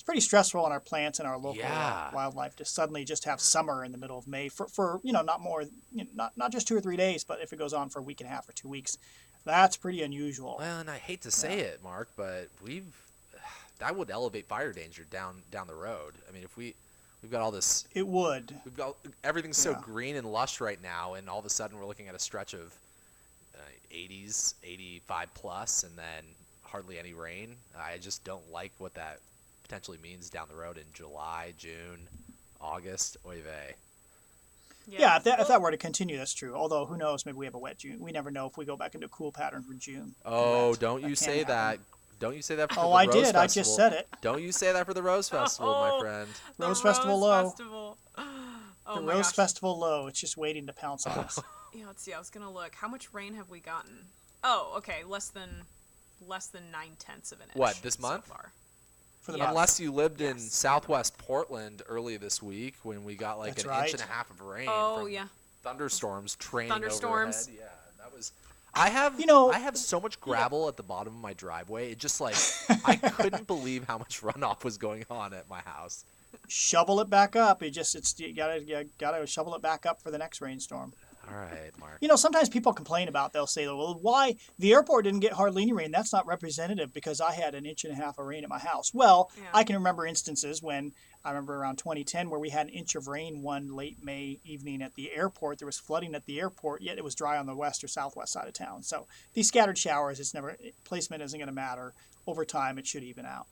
It's 0.02 0.06
pretty 0.08 0.22
stressful 0.22 0.66
on 0.66 0.72
our 0.72 0.80
plants 0.80 1.20
and 1.20 1.28
our 1.28 1.38
local 1.38 1.62
uh, 1.62 1.68
Yeah. 1.68 2.12
wildlife 2.12 2.56
to 2.56 2.66
suddenly 2.66 3.06
just 3.06 3.24
have 3.26 3.40
summer 3.40 3.86
in 3.86 3.92
the 3.92 4.00
middle 4.00 4.18
of 4.18 4.26
May 4.28 4.50
for, 4.50 4.68
for 4.68 5.00
you 5.04 5.14
know 5.14 5.22
not 5.22 5.42
more 5.42 5.62
you 5.62 6.06
know, 6.06 6.10
not 6.16 6.36
not 6.36 6.52
just 6.52 6.68
two 6.68 6.76
or 6.76 6.82
three 6.82 6.98
days, 6.98 7.24
but 7.24 7.40
if 7.40 7.54
it 7.54 7.60
goes 7.60 7.72
on 7.72 7.88
for 7.90 8.00
a 8.00 8.02
week 8.02 8.20
and 8.20 8.28
a 8.28 8.34
half 8.34 8.50
or 8.50 8.54
two 8.54 8.68
weeks, 8.68 8.98
that's 9.46 9.78
pretty 9.78 10.02
unusual. 10.02 10.56
Well, 10.58 10.80
and 10.80 10.90
I 10.90 10.98
hate 10.98 11.22
to 11.22 11.30
say 11.30 11.60
it, 11.60 11.84
Mark, 11.84 12.10
but 12.16 12.48
we've 12.64 12.92
that 13.78 13.96
would 13.96 14.10
elevate 14.10 14.48
fire 14.48 14.74
danger 14.74 15.04
down 15.04 15.44
down 15.52 15.68
the 15.68 15.76
road. 15.76 16.16
I 16.28 16.32
mean, 16.32 16.42
if 16.42 16.58
we 16.58 16.74
we've 17.22 17.32
got 17.32 17.42
all 17.42 17.52
this 17.52 17.88
It 17.94 18.08
would. 18.08 18.56
We've 18.66 18.76
got 18.76 18.96
everything's 19.24 19.58
so 19.58 19.74
Yeah. 19.74 19.82
green 19.84 20.16
and 20.16 20.26
lush 20.26 20.62
right 20.62 20.82
now, 20.82 21.14
and 21.14 21.30
all 21.30 21.38
of 21.38 21.46
a 21.46 21.50
sudden 21.52 21.78
we're 21.78 21.86
looking 21.86 22.08
at 22.08 22.16
a 22.16 22.20
stretch 22.20 22.56
of 22.56 22.74
uh, 23.54 23.60
80s, 23.94 24.56
85 24.64 25.32
plus, 25.36 25.84
and 25.84 25.96
then 25.96 26.24
hardly 26.64 26.98
any 26.98 27.14
rain. 27.14 27.56
I 27.78 28.00
just 28.00 28.24
don't 28.24 28.50
like 28.52 28.72
what 28.80 28.96
that 28.96 29.20
potentially 29.72 29.98
means 30.04 30.30
down 30.30 30.48
the 30.50 30.56
road 30.56 30.78
in 30.78 30.84
July, 30.92 31.54
June, 31.58 32.10
August. 32.60 33.16
Oy 33.26 33.42
vey. 33.42 33.76
Yeah, 34.86 35.16
if 35.16 35.24
that, 35.24 35.40
if 35.40 35.48
that 35.48 35.62
were 35.62 35.72
to 35.72 35.78
continue, 35.78 36.18
that's 36.18 36.34
true. 36.34 36.54
Although 36.56 36.86
who 36.86 36.98
knows, 36.98 37.26
maybe 37.26 37.38
we 37.38 37.46
have 37.46 37.56
a 37.56 37.60
wet 37.60 37.78
June. 37.78 38.00
We 38.02 38.12
never 38.12 38.32
know 38.32 38.48
if 38.48 38.58
we 38.58 38.66
go 38.66 38.76
back 38.76 38.96
into 38.96 39.06
a 39.06 39.10
cool 39.10 39.32
pattern 39.32 39.64
for 39.64 39.74
June. 39.74 40.14
Oh, 40.26 40.72
That- 40.72 40.80
don't 40.82 41.02
that 41.04 41.08
you 41.08 41.16
can 41.16 41.24
say 41.24 41.44
that. 41.46 41.80
Don't 42.20 42.36
you 42.36 42.42
say 42.42 42.56
that 42.56 42.74
for 42.74 42.82
Oh, 42.82 42.90
the 42.90 42.96
I 42.96 43.06
Rose 43.06 43.14
did. 43.14 43.24
Festival. 43.24 43.40
I 43.40 43.44
did, 43.44 43.44
I 43.44 43.48
just 43.48 43.76
said 43.78 43.94
it. 43.94 44.08
Don't 44.22 44.42
you 44.44 44.52
say 44.52 44.74
that 44.74 44.86
for 44.86 44.94
the 44.94 45.02
Rose 45.02 45.30
Festival, 45.30 45.72
my 45.74 45.90
Oh. 45.94 46.00
friend. 46.02 46.30
the 46.58 46.68
Rose 46.68 46.82
Festival 46.82 47.18
low. 47.20 47.50
Festival. 47.50 47.98
Oh 48.88 48.96
the 48.96 49.02
my 49.02 49.14
Rose 49.14 49.28
gosh. 49.28 49.36
Festival 49.36 49.80
low. 49.80 50.08
It's 50.08 50.20
just 50.20 50.36
waiting 50.38 50.66
to 50.68 50.74
pounce 50.74 51.06
on 51.08 51.18
us. 51.20 51.40
Yeah, 51.74 51.86
let's 51.88 52.04
see. 52.04 52.12
I 52.12 52.20
was 52.20 52.30
gonna 52.30 52.52
look. 52.52 52.76
How 52.76 52.90
much 52.90 53.14
rain 53.14 53.36
have 53.36 53.50
we 53.50 53.62
gotten? 53.62 54.08
Oh, 54.44 54.74
okay, 54.80 55.06
less 55.06 55.30
than 55.30 55.62
less 56.28 56.48
than 56.48 56.70
nine 56.72 56.96
tenths 57.00 57.32
of 57.32 57.40
an 57.40 57.46
inch. 57.46 57.56
What, 57.56 57.80
this 57.82 57.94
so 57.94 58.02
month? 58.02 58.26
far. 58.28 58.52
For 59.22 59.32
the 59.32 59.38
Yeah. 59.38 59.44
month. 59.46 59.56
Unless 59.56 59.80
you 59.80 59.92
lived 59.92 60.20
in 60.22 60.38
Southwest 60.40 61.18
Portland 61.18 61.84
early 61.88 62.18
this 62.18 62.42
week 62.42 62.76
when 62.84 63.04
we 63.04 63.16
got 63.16 63.38
like 63.40 63.54
That's 63.56 63.64
an 63.64 63.70
right. 63.70 63.84
inch 63.84 63.94
and 63.94 64.10
a 64.10 64.12
half 64.12 64.30
of 64.32 64.42
rain. 64.42 64.68
Oh 64.70 65.02
from 65.04 65.10
yeah. 65.12 65.28
thunderstorms 65.64 66.36
training 66.36 66.72
Thunderstorms. 66.72 67.48
overhead. 67.48 67.60
Yeah, 67.62 68.04
that 68.04 68.14
was. 68.14 68.34
I 68.74 68.90
have 68.90 69.20
You 69.20 69.26
know- 69.28 69.52
I 69.52 69.60
have 69.60 69.78
so 69.78 70.00
much 70.00 70.20
gravel 70.20 70.68
at 70.68 70.76
the 70.78 70.84
bottom 70.84 71.14
of 71.16 71.20
my 71.22 71.34
driveway. 71.34 71.92
It 71.92 71.98
just 72.00 72.20
like 72.20 72.36
I 72.86 72.96
couldn't 72.96 73.46
believe 73.48 73.84
how 73.86 73.98
much 73.98 74.22
runoff 74.24 74.64
was 74.64 74.78
going 74.78 75.06
on 75.10 75.34
at 75.34 75.48
my 75.50 75.60
house. 75.62 76.04
shovel 76.48 77.00
it 77.02 77.10
back 77.10 77.36
up. 77.36 77.62
It 77.62 77.72
just 77.72 77.94
it's 77.96 78.18
you 78.20 78.34
gotta 78.34 78.64
you 78.64 78.90
gotta 78.98 79.28
shovel 79.28 79.54
it 79.56 79.62
back 79.62 79.86
up 79.86 80.02
for 80.02 80.10
the 80.10 80.18
next 80.18 80.42
rainstorm. 80.42 80.94
All 81.30 81.38
right, 81.38 81.72
Mark. 81.80 81.98
You 82.02 82.08
know, 82.08 82.16
sometimes 82.16 82.50
people 82.50 82.74
complain 82.74 83.08
about. 83.08 83.32
They'll 83.32 83.48
say, 83.48 83.68
"Well, 83.68 83.98
why 84.02 84.36
the 84.60 84.74
airport 84.74 85.06
didn't 85.06 85.20
get 85.22 85.34
hardly 85.34 85.62
any 85.64 85.72
rain? 85.74 85.92
That's 85.92 86.12
not 86.12 86.26
representative 86.26 86.92
because 86.94 87.22
I 87.22 87.32
had 87.34 87.54
an 87.56 87.66
inch 87.66 87.84
and 87.86 87.94
a 87.94 87.96
half 87.96 88.18
of 88.18 88.26
rain 88.26 88.44
at 88.44 88.50
my 88.50 88.60
house." 88.60 88.94
Well, 88.94 89.32
Yeah. 89.38 89.50
I 89.54 89.64
can 89.64 89.76
remember 89.76 90.06
instances 90.06 90.62
when 90.62 90.94
I 91.24 91.30
remember 91.30 91.56
around 91.56 91.78
2010 91.78 92.30
where 92.30 92.40
we 92.40 92.50
had 92.50 92.68
an 92.68 92.74
inch 92.74 92.96
of 92.96 93.08
rain 93.08 93.42
one 93.44 93.76
late 93.76 94.04
May 94.04 94.40
evening 94.44 94.82
at 94.82 94.96
the 94.96 95.12
airport. 95.14 95.60
There 95.60 95.66
was 95.68 95.78
flooding 95.78 96.16
at 96.16 96.26
the 96.26 96.40
airport, 96.40 96.82
yet 96.82 96.98
it 96.98 97.04
was 97.04 97.14
dry 97.16 97.38
on 97.38 97.46
the 97.46 97.56
west 97.56 97.84
or 97.84 97.88
southwest 97.88 98.34
side 98.34 98.48
of 98.48 98.54
town. 98.54 98.82
So 98.84 99.08
these 99.34 99.48
scattered 99.48 99.78
showers, 99.78 100.20
it's 100.20 100.34
never 100.34 100.52
eh, 100.52 100.72
placement 100.84 101.22
isn't 101.22 101.38
going 101.38 101.48
to 101.48 101.54
matter. 101.54 101.94
Over 102.26 102.44
time, 102.46 102.78
it 102.80 102.88
should 102.88 103.04
even 103.04 103.26
out. 103.26 103.48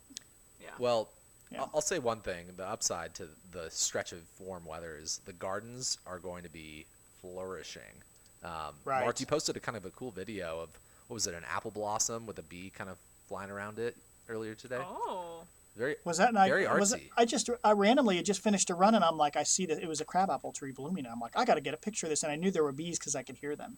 Yeah. 0.60 0.70
Well, 0.80 1.10
Yeah. 1.52 1.62
I'll- 1.62 1.72
I'll 1.76 1.82
say 1.82 1.98
one 1.98 2.22
thing. 2.22 2.56
The 2.58 2.68
upside 2.68 3.16
to 3.16 3.30
the 3.52 3.72
stretch 3.72 4.12
of 4.12 4.22
warm 4.40 4.66
weather 4.66 4.98
is 4.98 5.20
the 5.26 5.34
gardens 5.34 5.98
are 6.06 6.20
going 6.20 6.44
to 6.44 6.50
be 6.50 6.86
flourishing. 7.22 8.04
Um, 8.44 8.76
Right. 8.86 9.04
Mark, 9.04 9.20
you 9.20 9.26
posted 9.26 9.58
a 9.58 9.60
kind 9.60 9.78
of 9.78 9.86
a 9.86 9.90
cool 9.92 10.12
video 10.12 10.60
of 10.60 10.70
what 11.08 11.16
was 11.16 11.28
it, 11.28 11.34
an 11.34 11.44
apple 11.50 11.72
blossom 11.72 12.26
with 12.26 12.40
a 12.40 12.44
bee 12.44 12.70
kind 12.70 12.90
of 12.90 12.98
flying 13.28 13.50
around 13.52 13.80
it 13.80 13.98
earlier 14.28 14.56
today. 14.56 14.80
Oh. 14.82 15.44
Very 15.76 15.96
Was 16.04 16.18
that 16.18 16.34
night? 16.34 16.50
Very 16.50 16.68
Was 16.68 16.94
it, 16.94 17.02
artsy. 17.02 17.10
I 17.16 17.26
just 17.26 17.50
I 17.64 17.72
randomly 17.72 18.18
had 18.18 18.26
just 18.26 18.42
finished 18.42 18.70
a 18.70 18.76
run 18.76 18.96
and 18.96 19.04
I'm 19.04 19.18
like 19.18 19.36
I 19.38 19.44
see 19.44 19.66
that 19.68 19.82
it 19.82 19.88
was 19.88 20.02
a 20.02 20.06
crabapple 20.06 20.52
tree 20.52 20.72
blooming. 20.72 21.06
I'm 21.06 21.20
like 21.20 21.38
I 21.38 21.46
got 21.46 21.56
to 21.56 21.62
get 21.62 21.74
a 21.74 21.78
picture 21.78 22.08
of 22.08 22.10
this 22.10 22.24
and 22.24 22.32
I 22.32 22.36
knew 22.36 22.52
there 22.52 22.64
were 22.64 22.72
bees 22.72 23.00
because 23.00 23.16
I 23.16 23.24
could 23.24 23.38
hear 23.38 23.56
them. 23.56 23.78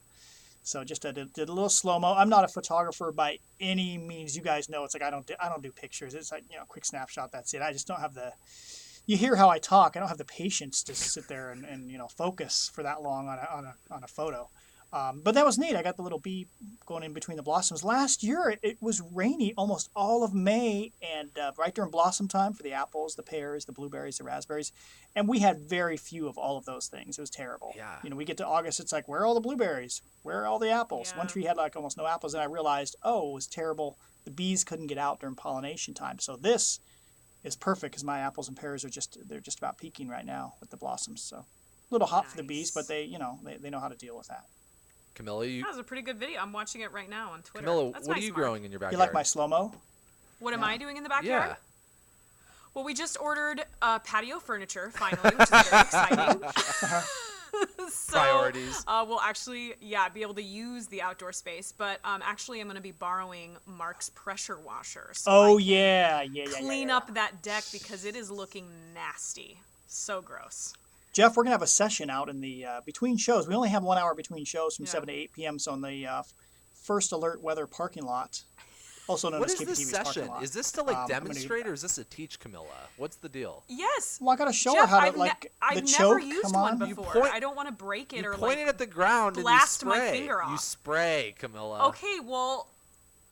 So 0.64 0.84
just 0.84 1.06
I 1.06 1.12
did, 1.12 1.34
did 1.34 1.50
a 1.50 1.54
little 1.54 1.70
slow 1.70 2.00
mo. 2.00 2.14
I'm 2.16 2.30
not 2.30 2.44
a 2.44 2.48
photographer 2.48 3.12
by 3.12 3.40
any 3.60 3.98
means. 3.98 4.36
You 4.36 4.42
guys 4.42 4.70
know 4.70 4.84
it's 4.84 4.94
like 4.94 5.04
I 5.04 5.10
don't 5.10 5.26
do, 5.26 5.34
I 5.40 5.50
don't 5.50 5.62
do 5.62 5.72
pictures. 5.72 6.14
It's 6.14 6.32
like 6.32 6.44
you 6.50 6.58
know 6.58 6.64
quick 6.68 6.86
snapshot. 6.86 7.32
That's 7.32 7.54
it. 7.54 7.62
I 7.62 7.72
just 7.72 7.88
don't 7.88 8.00
have 8.00 8.14
the. 8.14 8.32
You 9.06 9.18
hear 9.18 9.36
how 9.36 9.50
I 9.50 9.60
talk. 9.60 9.96
I 9.96 10.00
don't 10.00 10.10
have 10.10 10.18
the 10.18 10.26
patience 10.26 10.84
to 10.84 10.96
sit 10.96 11.28
there 11.28 11.52
and, 11.52 11.66
and 11.66 11.90
you 11.90 11.98
know 11.98 12.08
focus 12.08 12.70
for 12.74 12.84
that 12.84 13.02
long 13.02 13.28
on 13.28 13.40
a 13.40 13.48
on 13.56 13.66
a, 13.66 13.94
on 13.94 14.04
a 14.04 14.08
photo. 14.08 14.50
Um, 14.94 15.22
but 15.24 15.36
that 15.36 15.46
was 15.46 15.58
neat. 15.58 15.76
I 15.76 15.84
got 15.84 15.96
the 15.96 16.02
little 16.02 16.20
bee 16.20 16.48
going 16.86 17.04
in 17.04 17.14
between 17.14 17.38
the 17.38 17.44
blossoms. 17.44 17.84
Last 17.84 18.24
year, 18.24 18.50
it, 18.50 18.60
it 18.62 18.78
was 18.82 19.02
rainy 19.14 19.54
almost 19.56 19.90
all 19.96 20.24
of 20.24 20.34
May 20.34 20.92
and 21.02 21.30
uh, 21.40 21.54
right 21.58 21.74
during 21.74 21.92
blossom 21.92 22.28
time 22.28 22.54
for 22.54 22.62
the 22.64 22.74
apples, 22.74 23.16
the 23.16 23.24
pears, 23.24 23.64
the 23.64 23.72
blueberries, 23.72 24.18
the 24.18 24.26
raspberries. 24.26 24.74
And 25.16 25.30
we 25.30 25.40
had 25.40 25.62
very 25.62 25.96
few 25.96 26.28
of 26.28 26.38
all 26.38 26.58
of 26.58 26.66
those 26.66 26.88
things. 26.88 27.18
It 27.18 27.22
was 27.22 27.30
terrible. 27.30 27.74
Yeah. 27.76 28.00
You 28.04 28.10
know, 28.10 28.18
we 28.18 28.26
get 28.26 28.38
to 28.38 28.46
August, 28.46 28.82
it's 28.82 28.92
like, 28.92 29.08
where 29.08 29.22
are 29.22 29.26
all 29.26 29.34
the 29.34 29.40
blueberries? 29.40 30.02
Where 30.24 30.42
are 30.42 30.46
all 30.46 30.60
the 30.60 30.72
apples? 30.72 31.14
One 31.16 31.28
tree 31.28 31.46
had 31.46 31.56
like 31.56 31.78
almost 31.78 31.98
no 31.98 32.06
apples. 32.06 32.34
And 32.34 32.44
I 32.44 32.48
realized, 32.48 32.98
oh, 33.02 33.32
it 33.32 33.34
was 33.36 33.48
terrible. 33.48 33.98
The 34.26 34.32
bees 34.32 34.66
couldn't 34.66 34.88
get 34.88 34.98
out 34.98 35.22
during 35.22 35.36
pollination 35.36 35.94
time. 35.94 36.20
So 36.20 36.36
this 36.36 36.82
is 37.44 37.56
perfect 37.56 37.92
because 37.94 38.04
my 38.04 38.20
apples 38.20 38.48
and 38.48 38.58
pears 38.58 38.86
are 38.86 38.90
just, 38.90 39.18
they're 39.28 39.40
just 39.40 39.58
about 39.58 39.78
peaking 39.78 40.08
right 40.08 40.26
now 40.26 40.54
with 40.60 40.70
the 40.70 40.78
blossoms. 40.78 41.22
So 41.22 41.38
a 41.38 41.46
little 41.90 42.08
hot 42.08 42.28
for 42.28 42.38
the 42.38 42.44
bees, 42.44 42.72
but 42.72 42.88
they, 42.88 43.04
you 43.04 43.18
know, 43.20 43.40
they, 43.44 43.58
they 43.58 43.70
know 43.70 43.80
how 43.80 43.88
to 43.90 43.96
deal 43.96 44.18
with 44.18 44.28
that. 44.28 44.46
Camila, 45.16 45.52
you, 45.52 45.62
That 45.62 45.70
was 45.70 45.78
a 45.78 45.84
pretty 45.84 46.04
good 46.04 46.18
video. 46.18 46.40
I'm 46.40 46.54
watching 46.54 46.82
it 46.82 46.92
right 46.92 47.10
now 47.10 47.32
on 47.32 47.42
Twitter. 47.42 47.68
Camila, 47.68 47.94
That's 47.94 48.08
what 48.08 48.18
are 48.18 48.22
you 48.22 48.30
Mark. 48.32 48.36
growing 48.42 48.64
in 48.66 48.72
your 48.72 48.80
backyard? 48.80 48.94
You 48.94 49.00
like 49.00 49.14
my 49.14 49.24
slow 49.24 49.48
mo? 49.48 49.74
What 50.40 50.54
am 50.54 50.62
Yeah. 50.62 50.68
I 50.68 50.78
doing 50.78 50.98
in 50.98 51.04
the 51.04 51.10
backyard? 51.10 51.50
Yeah. 51.50 51.56
Well, 52.74 52.86
we 52.86 52.94
just 52.94 53.20
ordered 53.20 53.66
uh, 53.82 54.00
patio 54.00 54.40
furniture 54.40 54.92
finally, 54.96 55.36
which 55.36 55.52
is 55.52 55.68
very 55.68 55.82
exciting. 55.82 56.42
so, 57.90 58.14
Priorities. 58.14 58.84
Uh, 58.88 59.06
we'll 59.08 59.20
actually, 59.22 59.74
yeah, 59.82 60.08
be 60.10 60.22
able 60.22 60.34
to 60.36 60.44
use 60.44 60.88
the 60.88 61.02
outdoor 61.02 61.32
space. 61.34 61.74
But 61.78 62.00
um, 62.04 62.22
actually, 62.24 62.60
I'm 62.62 62.68
going 62.68 62.76
to 62.76 62.82
be 62.82 62.92
borrowing 62.92 63.58
Mark's 63.66 64.10
pressure 64.10 64.60
washer. 64.60 65.12
So 65.14 65.32
Oh 65.32 65.58
yeah, 65.58 66.22
yeah, 66.22 66.46
yeah. 66.48 66.58
clean 66.60 66.82
yeah, 66.84 66.88
yeah. 66.88 66.98
up 66.98 67.14
that 67.14 67.42
deck 67.42 67.64
because 67.72 68.06
it 68.06 68.16
is 68.16 68.32
looking 68.32 68.68
nasty. 68.94 69.60
So 69.88 70.22
gross. 70.22 70.74
Jeff, 71.14 71.36
we're 71.36 71.44
gonna 71.44 71.54
have 71.54 71.62
a 71.62 71.68
session 71.68 72.10
out 72.10 72.30
in 72.30 72.40
the 72.40 72.64
uh, 72.64 72.82
between 72.86 73.18
shows. 73.18 73.46
We 73.48 73.54
only 73.56 73.68
have 73.70 73.84
one 73.84 73.98
hour 73.98 74.16
between 74.16 74.46
shows 74.46 74.78
from 74.78 74.86
Yeah. 74.86 74.92
seven 74.92 75.08
to 75.08 75.14
eight 75.14 75.34
p.m. 75.34 75.60
So 75.60 75.74
in 75.74 75.82
the 75.82 76.08
uh, 76.08 76.24
first 76.74 77.12
alert 77.12 77.42
weather 77.42 77.68
parking 77.68 78.04
lot, 78.04 78.44
also 79.12 79.30
known 79.30 79.40
What 79.42 79.52
as 79.52 79.62
is 79.62 79.68
this 79.68 79.90
session? 79.90 80.30
Is 80.42 80.52
this 80.52 80.72
to 80.74 80.84
like 80.84 80.96
Um, 80.96 81.02
I'm 81.04 81.08
gonna 81.08 81.20
do 81.20 81.24
demonstrate 81.30 81.68
or 81.68 81.74
is 81.74 81.82
this 81.84 81.96
to 81.96 82.04
teach 82.06 82.40
Camila? 82.40 82.66
What's 82.98 83.18
the 83.18 83.30
deal? 83.30 83.64
Yes. 83.68 84.18
Well, 84.22 84.32
I 84.34 84.36
gotta 84.38 84.54
show 84.54 84.74
Jeff, 84.74 84.90
her 84.90 84.96
how 84.96 85.00
to 85.02 85.08
I've, 85.08 85.14
ne- 85.14 85.20
like 85.20 85.52
I've 85.62 85.76
the 85.76 85.82
never 86.00 86.20
choke. 86.20 86.24
used 86.28 86.42
come 86.44 86.54
one 86.54 86.82
on. 86.82 86.90
You 86.90 86.96
before. 86.96 87.14
point- 87.22 87.34
I 87.34 87.40
don't 87.40 87.56
want 87.56 87.68
to 87.68 87.74
break 87.74 88.14
it 88.14 88.24
You 88.24 88.30
or 88.30 88.34
point 88.34 88.58
like 88.58 88.58
it 88.60 88.68
at 88.68 88.78
the 88.78 88.86
ground 88.88 89.36
blast 89.36 89.84
and 89.84 89.90
my 89.90 89.96
you 89.98 90.02
spray. 90.02 90.18
finger 90.20 90.42
You 90.50 90.58
spray, 90.58 91.36
Camila. 91.40 91.82
Okay, 91.90 92.20
well, 92.24 92.68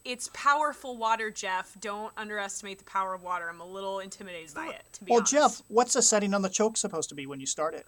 it's 0.06 0.30
powerful 0.34 0.98
water, 0.98 1.30
Jeff. 1.32 1.76
Don't 1.82 2.12
underestimate 2.18 2.78
the 2.78 2.86
power 2.86 3.14
of 3.14 3.22
water. 3.24 3.50
I'm 3.50 3.60
a 3.60 3.66
little 3.68 4.00
intimidated 4.00 4.54
by 4.54 4.68
it, 4.68 4.84
to 4.94 5.04
be 5.04 5.10
Well, 5.12 5.20
honest. 5.20 5.34
Jeff, 5.34 5.62
what's 5.68 5.94
the 5.94 6.02
setting 6.02 6.34
on 6.34 6.42
the 6.42 6.50
choke 6.50 6.78
supposed 6.78 7.10
to 7.10 7.16
be 7.16 7.26
when 7.28 7.40
you 7.40 7.46
start 7.46 7.74
it? 7.76 7.86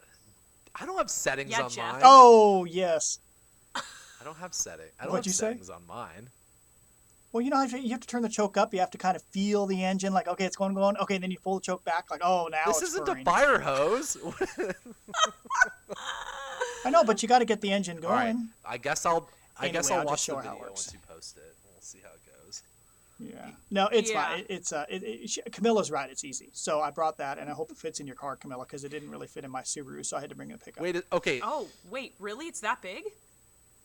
I 0.76 0.86
don't 0.86 0.98
have 0.98 1.10
settings 1.10 1.52
Yeah, 1.52 1.64
on 1.64 1.70
Jeff. 1.70 1.94
mine. 1.94 2.02
Oh 2.04 2.66
yes. 2.66 3.20
I 3.76 4.24
don't 4.24 4.38
have 4.38 4.54
setting. 4.54 4.86
I 5.00 5.04
don't 5.06 5.14
What'd 5.14 5.26
have 5.26 5.58
you 5.60 5.64
say? 5.66 5.74
on 5.74 5.86
mine. 5.88 6.30
Well, 7.32 7.42
you 7.42 7.50
know, 7.50 7.62
you 7.64 7.92
have 7.92 8.02
to 8.02 8.08
turn 8.08 8.24
the 8.24 8.30
choke 8.30 8.58
up. 8.58 8.74
You 8.74 8.82
have 8.82 8.92
to 8.92 8.98
kind 8.98 9.16
of 9.16 9.24
feel 9.32 9.66
the 9.66 9.84
engine, 9.84 10.14
like 10.14 10.28
okay, 10.28 10.46
it's 10.46 10.56
going, 10.58 10.74
going. 10.74 10.98
Okay, 10.98 11.18
then 11.18 11.32
you 11.32 11.38
pull 11.40 11.56
the 11.56 11.62
choke 11.62 11.84
back, 11.86 12.12
like 12.12 12.22
oh, 12.24 12.50
now 12.52 12.64
this 12.68 12.82
it's 12.82 12.92
isn't 12.92 13.06
purring. 13.06 13.22
a 13.22 13.26
fire 13.26 13.60
hose. 13.60 14.18
I 16.86 16.90
know, 16.90 17.04
but 17.04 17.22
you 17.22 17.30
got 17.30 17.40
to 17.40 17.46
get 17.46 17.62
the 17.62 17.72
engine 17.72 18.04
All 18.04 18.12
right. 18.12 18.34
going. 18.34 18.50
I 18.66 18.78
guess 18.78 19.06
I'll. 19.06 19.30
I 19.58 19.70
guess 19.70 19.92
I'll 19.92 20.00
I'll 20.00 20.06
watch 20.06 20.14
just 20.16 20.26
show 20.26 20.36
the 20.36 20.42
her 20.42 20.44
how 20.48 20.52
it 20.54 20.56
video 20.56 20.70
works. 20.72 20.88
once 20.88 20.94
you 20.94 21.00
post 21.08 21.38
it. 21.38 21.56
We'll 21.72 21.82
see 21.82 22.00
how 22.04 22.10
it 22.10 22.22
goes. 22.46 22.64
Yeah. 23.20 23.52
No, 23.70 23.88
it's 23.88 24.10
Yeah. 24.12 24.24
fine. 24.24 24.40
It, 24.40 24.46
it's 24.50 24.74
uh, 24.74 24.86
it, 24.90 25.04
it, 25.04 25.30
she- 25.30 25.42
Camila's 25.44 25.92
right. 25.92 26.10
It's 26.10 26.24
easy. 26.24 26.50
So 26.54 26.82
I 26.82 26.90
brought 26.90 27.18
that, 27.18 27.38
and 27.38 27.50
I 27.50 27.54
hope 27.54 27.70
it 27.72 27.78
fits 27.78 28.00
in 28.00 28.08
your 28.08 28.16
car, 28.16 28.36
Camila, 28.36 28.62
because 28.66 28.84
it 28.84 28.90
didn't 28.90 29.12
really 29.12 29.28
fit 29.28 29.44
in 29.46 29.52
my 29.52 29.62
Subaru, 29.62 30.04
so 30.04 30.18
I 30.18 30.22
had 30.22 30.30
to 30.32 30.36
bring 30.36 30.50
it 30.50 30.56
a 30.56 30.58
pickup. 30.58 30.82
Wait. 30.82 30.96
Okay. 31.14 31.40
Oh, 31.44 31.68
wait, 31.92 32.16
really? 32.20 32.48
It's 32.48 32.62
that 32.62 32.82
big? 32.82 33.04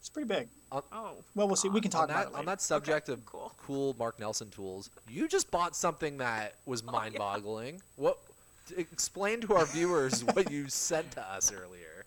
It's 0.06 0.10
pretty 0.12 0.28
big. 0.28 0.46
Oh. 0.70 1.16
Well, 1.34 1.48
we'll 1.48 1.56
see. 1.56 1.68
We 1.68 1.80
can 1.80 1.90
talk 1.90 2.04
on 2.04 2.10
about 2.10 2.16
that 2.16 2.22
it 2.22 2.30
later. 2.30 2.38
on 2.38 2.46
that 2.46 2.60
subject 2.60 3.08
of 3.08 3.26
cool. 3.26 3.52
cool 3.58 3.96
Mark 3.98 4.20
Nelson 4.20 4.50
tools, 4.50 4.88
you 5.08 5.26
just 5.26 5.50
bought 5.50 5.74
something 5.74 6.18
that 6.18 6.54
was 6.64 6.84
Oh, 6.86 6.92
mind-boggling. 6.92 7.82
What? 7.96 8.20
Explain 8.76 9.40
to 9.40 9.54
our 9.54 9.66
viewers 9.66 10.22
what 10.22 10.48
you 10.48 10.68
sent 10.68 11.10
to 11.12 11.28
us 11.28 11.50
earlier. 11.52 12.04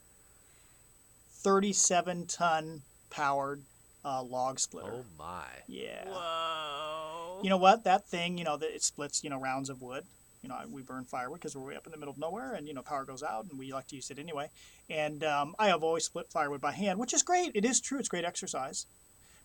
37 1.29 2.25
ton 2.27 2.83
powered 3.09 3.63
uh, 4.05 4.23
log 4.23 4.61
splitter. 4.61 4.93
Oh 4.93 5.05
my! 5.17 5.43
Yeah. 5.67 6.05
Whoa. 6.07 7.41
You 7.43 7.49
know 7.49 7.57
what? 7.57 7.83
That 7.83 8.07
thing, 8.07 8.37
you 8.37 8.45
know, 8.45 8.55
that 8.55 8.73
it 8.73 8.81
splits, 8.81 9.25
you 9.25 9.29
know, 9.29 9.41
rounds 9.41 9.69
of 9.69 9.81
wood. 9.81 10.05
You 10.41 10.49
know, 10.49 10.57
we 10.69 10.81
burn 10.81 11.05
firewood 11.05 11.39
because 11.39 11.55
we're 11.55 11.67
way 11.67 11.75
up 11.75 11.85
in 11.85 11.91
the 11.91 11.97
middle 11.97 12.13
of 12.13 12.17
nowhere, 12.17 12.53
and 12.53 12.67
you 12.67 12.73
know, 12.73 12.81
power 12.81 13.05
goes 13.05 13.23
out, 13.23 13.45
and 13.49 13.59
we 13.59 13.73
like 13.73 13.87
to 13.87 13.95
use 13.95 14.09
it 14.09 14.19
anyway. 14.19 14.49
And 14.89 15.23
um, 15.23 15.55
I 15.59 15.67
have 15.67 15.83
always 15.83 16.05
split 16.05 16.31
firewood 16.31 16.61
by 16.61 16.71
hand, 16.71 16.99
which 16.99 17.13
is 17.13 17.23
great. 17.23 17.51
It 17.55 17.65
is 17.65 17.81
true. 17.81 17.99
It's 17.99 18.09
great 18.09 18.25
exercise. 18.25 18.85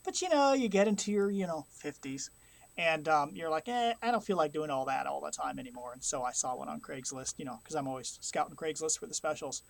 But 0.04 0.20
you 0.22 0.28
know, 0.28 0.52
you 0.52 0.68
get 0.68 0.86
into 0.86 1.10
your, 1.10 1.30
you 1.30 1.46
know, 1.46 1.66
50s, 1.82 2.30
and 2.76 3.08
um, 3.08 3.32
you're 3.34 3.50
like, 3.50 3.68
eh, 3.68 3.94
I 4.02 4.10
don't 4.10 4.24
feel 4.24 4.36
like 4.36 4.52
doing 4.52 4.70
all 4.70 4.84
that 4.86 5.06
all 5.06 5.20
the 5.20 5.30
time 5.30 5.58
anymore. 5.58 5.92
And 5.92 6.02
so 6.02 6.22
I 6.22 6.32
saw 6.32 6.56
one 6.56 6.68
on 6.68 6.80
Craigslist, 6.80 7.34
you 7.38 7.44
know, 7.44 7.58
because 7.62 7.76
I'm 7.76 7.88
always 7.88 8.18
scouting 8.20 8.56
Craigslist 8.56 8.98
for 8.98 9.06
the 9.06 9.14
specials. 9.14 9.62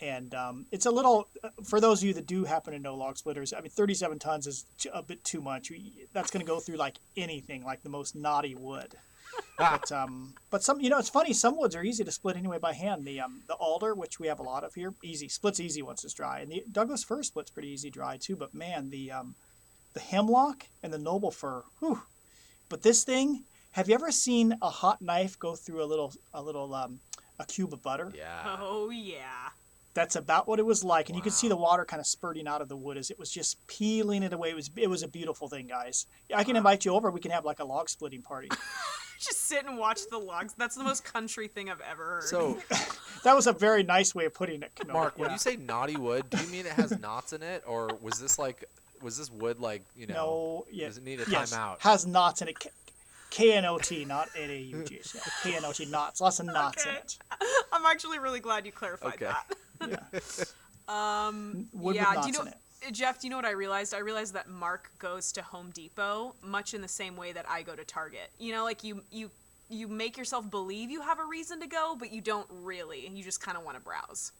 And 0.00 0.34
um, 0.34 0.66
it's 0.72 0.86
a 0.86 0.90
little, 0.90 1.28
for 1.64 1.80
those 1.80 2.00
of 2.00 2.08
you 2.08 2.14
that 2.14 2.26
do 2.26 2.44
happen 2.44 2.72
to 2.72 2.78
know 2.78 2.96
log 2.96 3.18
splitters, 3.18 3.52
I 3.52 3.60
mean, 3.60 3.70
37 3.70 4.18
tons 4.18 4.46
is 4.46 4.66
a 4.92 5.02
bit 5.02 5.22
too 5.24 5.42
much. 5.42 5.70
That's 6.12 6.30
going 6.30 6.44
to 6.44 6.50
go 6.50 6.58
through 6.58 6.76
like 6.76 6.96
anything, 7.16 7.64
like 7.64 7.82
the 7.82 7.90
most 7.90 8.16
knotty 8.16 8.54
wood. 8.54 8.94
But 9.58 9.92
um, 9.92 10.34
but 10.50 10.62
some, 10.62 10.80
you 10.80 10.90
know, 10.90 10.98
it's 10.98 11.08
funny. 11.08 11.32
Some 11.32 11.58
woods 11.58 11.76
are 11.76 11.82
easy 11.82 12.04
to 12.04 12.12
split 12.12 12.36
anyway 12.36 12.58
by 12.58 12.72
hand. 12.72 13.04
The 13.04 13.20
um, 13.20 13.42
the 13.46 13.54
alder, 13.54 13.94
which 13.94 14.18
we 14.18 14.26
have 14.26 14.40
a 14.40 14.44
lot 14.44 14.64
of 14.64 14.74
here, 14.74 14.94
easy 15.02 15.28
splits 15.28 15.60
easy 15.60 15.82
once 15.82 16.04
it's 16.04 16.14
dry, 16.14 16.40
and 16.40 16.50
the 16.50 16.64
Douglas 16.70 17.04
fir 17.04 17.22
splits 17.22 17.50
pretty 17.50 17.68
easy 17.68 17.90
dry 17.90 18.16
too. 18.16 18.36
But 18.36 18.54
man, 18.54 18.90
the 18.90 19.12
um, 19.12 19.34
the 19.92 20.00
hemlock 20.00 20.66
and 20.82 20.92
the 20.92 20.98
noble 20.98 21.30
fir, 21.30 21.64
whew. 21.78 22.02
But 22.68 22.82
this 22.82 23.04
thing, 23.04 23.44
have 23.72 23.88
you 23.88 23.94
ever 23.94 24.10
seen 24.10 24.56
a 24.62 24.70
hot 24.70 25.02
knife 25.02 25.38
go 25.38 25.54
through 25.54 25.82
a 25.82 25.86
little 25.86 26.12
a 26.32 26.42
little 26.42 26.74
um, 26.74 27.00
a 27.38 27.44
cube 27.44 27.72
of 27.72 27.82
butter? 27.82 28.12
Yeah. 28.14 28.56
Oh, 28.60 28.90
yeah. 28.90 29.50
That's 29.92 30.14
about 30.14 30.46
what 30.46 30.60
it 30.60 30.66
was 30.66 30.84
like, 30.84 31.08
and 31.08 31.16
you 31.16 31.22
could 31.22 31.32
see 31.32 31.48
the 31.48 31.56
water 31.56 31.84
kind 31.84 31.98
of 31.98 32.06
spurting 32.06 32.46
out 32.46 32.62
of 32.62 32.68
the 32.68 32.76
wood 32.76 32.96
as 32.96 33.10
it 33.10 33.18
was 33.18 33.28
just 33.28 33.64
peeling 33.66 34.22
it 34.22 34.32
away. 34.32 34.50
It 34.50 34.54
was 34.54 34.70
it 34.76 34.88
was 34.88 35.02
a 35.02 35.08
beautiful 35.08 35.48
thing, 35.48 35.66
guys. 35.66 36.06
I 36.32 36.44
can 36.44 36.54
invite 36.54 36.84
you 36.84 36.94
over. 36.94 37.10
We 37.10 37.20
can 37.20 37.32
have 37.32 37.44
like 37.44 37.58
a 37.58 37.64
log 37.64 37.88
splitting 37.88 38.22
party. 38.22 38.48
Just 39.26 39.42
sit 39.46 39.66
and 39.66 39.76
watch 39.78 40.00
the 40.10 40.18
logs. 40.18 40.54
That's 40.56 40.76
the 40.76 40.84
most 40.84 41.04
country 41.04 41.46
thing 41.48 41.68
I've 41.70 41.80
ever 41.82 42.04
heard. 42.04 42.24
So, 42.24 42.58
That 43.24 43.34
was 43.36 43.46
a 43.46 43.52
very 43.52 43.82
nice 43.82 44.14
way 44.14 44.24
of 44.24 44.32
putting 44.34 44.62
it, 44.62 44.72
Camila. 44.74 44.92
Mark, 44.94 45.18
when 45.18 45.30
you 45.30 45.38
say 45.38 45.56
knotty 45.56 45.96
wood, 45.96 46.30
do 46.30 46.38
you 46.42 46.48
mean 46.48 46.64
it 46.66 46.72
has 46.72 46.98
knots 47.00 47.32
in 47.34 47.42
it, 47.42 47.62
or 47.66 47.90
was 48.00 48.18
this 48.18 48.38
like, 48.38 48.64
was 49.02 49.18
this 49.18 49.30
wood 49.30 49.60
like, 49.60 49.82
you 49.94 50.06
know? 50.06 50.14
no, 50.14 50.66
yeah, 50.70 50.86
Does 50.86 50.96
it 50.98 51.04
need 51.04 51.20
a 51.20 51.30
yes, 51.30 51.54
timeout? 51.54 51.76
has 51.80 52.06
knots 52.06 52.40
in 52.42 52.48
it. 52.48 52.56
K 53.30 53.52
N 53.52 53.64
O 53.66 53.78
T, 53.78 54.04
not 54.04 54.28
N-A-U-G. 54.36 55.00
Yeah, 55.14 55.20
K-N-O-T, 55.44 55.86
knots. 55.86 56.20
Lots 56.20 56.40
of 56.40 56.46
knots 56.46 56.84
in 56.84 56.94
it. 56.94 57.16
I'm 57.72 57.86
actually 57.86 58.18
really 58.18 58.40
glad 58.40 58.66
you 58.66 58.72
clarified 58.72 59.14
Okay. 59.14 59.26
that. 59.80 60.08
Yeah. 60.10 60.44
Um, 60.88 61.68
Wood 61.72 61.94
yeah, 61.94 62.12
with 62.14 62.22
do 62.24 62.26
you 62.28 62.32
knots 62.32 62.38
know, 62.38 62.42
in 62.42 62.48
it. 62.48 62.56
Jeff? 62.92 63.20
Do 63.20 63.26
you 63.26 63.30
know 63.30 63.36
what 63.36 63.44
I 63.44 63.50
realized? 63.50 63.94
I 63.94 63.98
realized 63.98 64.34
that 64.34 64.48
Mark 64.48 64.90
goes 64.98 65.32
to 65.32 65.42
Home 65.42 65.70
Depot 65.70 66.34
much 66.42 66.74
in 66.74 66.80
the 66.80 66.88
same 66.88 67.16
way 67.16 67.32
that 67.32 67.46
I 67.48 67.62
go 67.62 67.74
to 67.76 67.84
Target. 67.84 68.30
You 68.38 68.52
know, 68.52 68.64
like 68.64 68.82
you 68.84 69.02
you 69.10 69.30
you 69.68 69.86
make 69.88 70.16
yourself 70.16 70.50
believe 70.50 70.90
you 70.90 71.00
have 71.02 71.18
a 71.20 71.24
reason 71.24 71.60
to 71.60 71.66
go, 71.66 71.94
but 71.98 72.12
you 72.12 72.20
don't 72.20 72.46
really. 72.50 73.08
You 73.08 73.22
just 73.22 73.40
kind 73.40 73.56
of 73.56 73.64
want 73.64 73.76
to 73.76 73.80
browse. 73.82 74.32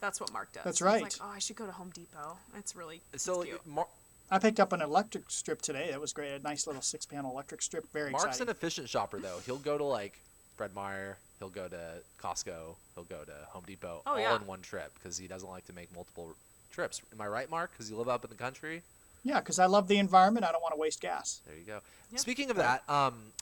That's 0.00 0.20
what 0.20 0.32
Mark 0.32 0.52
does. 0.52 0.64
That's 0.64 0.78
He's 0.78 0.84
right. 0.86 1.02
like, 1.02 1.12
oh, 1.20 1.28
I 1.28 1.38
should 1.38 1.56
go 1.56 1.66
to 1.66 1.72
Home 1.72 1.90
Depot. 1.90 2.36
It's 2.56 2.76
really 2.76 3.02
it's 3.12 3.22
So, 3.24 3.42
cute. 3.42 3.64
Mar- 3.66 3.88
I 4.30 4.38
picked 4.38 4.60
up 4.60 4.72
an 4.72 4.80
electric 4.82 5.30
strip 5.30 5.60
today. 5.62 5.88
That 5.90 6.00
was 6.00 6.12
great. 6.12 6.34
A 6.34 6.38
nice 6.40 6.66
little 6.66 6.82
six-panel 6.82 7.30
electric 7.30 7.62
strip. 7.62 7.90
Very 7.92 8.10
Mark's 8.10 8.24
exciting. 8.26 8.48
an 8.48 8.56
efficient 8.56 8.88
shopper, 8.88 9.18
though. 9.18 9.38
He'll 9.46 9.56
go 9.58 9.76
to 9.78 9.84
like 9.84 10.20
Fred 10.56 10.74
Meyer, 10.74 11.18
he'll 11.38 11.50
go 11.50 11.68
to 11.68 12.02
Costco, 12.18 12.76
he'll 12.94 13.04
go 13.04 13.24
to 13.24 13.32
Home 13.48 13.64
Depot, 13.66 14.02
Oh, 14.06 14.12
all 14.12 14.18
yeah. 14.18 14.36
in 14.36 14.46
one 14.46 14.60
trip 14.60 14.92
because 14.94 15.18
he 15.18 15.26
doesn't 15.26 15.48
like 15.48 15.64
to 15.66 15.72
make 15.72 15.92
multiple 15.94 16.36
trips. 16.74 17.00
Am 17.12 17.20
I 17.20 17.26
right, 17.26 17.48
Mark? 17.48 17.70
Because 17.72 17.88
you 17.90 17.96
live 17.96 18.08
up 18.08 18.24
in 18.24 18.30
the 18.30 18.36
country. 18.36 18.82
Yeah, 19.22 19.38
because 19.40 19.58
I 19.58 19.66
love 19.66 19.88
the 19.88 19.98
environment. 19.98 20.44
I 20.44 20.52
don't 20.52 20.60
want 20.60 20.74
to 20.74 20.78
waste 20.80 21.00
gas. 21.00 21.40
There 21.46 21.56
you 21.56 21.64
go. 21.64 21.80
Yeah. 22.10 22.18
Speaking 22.18 22.50
of 22.50 22.56
that, 22.56 22.88
um, 22.90 23.32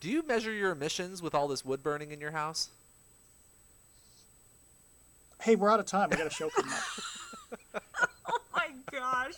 do 0.00 0.08
you 0.08 0.22
measure 0.24 0.52
your 0.52 0.70
emissions 0.70 1.22
with 1.22 1.34
all 1.34 1.48
this 1.48 1.64
wood 1.64 1.82
burning 1.82 2.12
in 2.12 2.20
your 2.20 2.30
house? 2.30 2.68
Hey, 5.42 5.56
we're 5.56 5.70
out 5.70 5.80
of 5.80 5.86
time. 5.86 6.10
We 6.10 6.16
got 6.16 6.26
a 6.26 6.30
show 6.30 6.48
coming 6.50 6.72
up. 6.72 7.82
oh 8.30 8.38
my 8.54 8.68
gosh. 8.92 9.34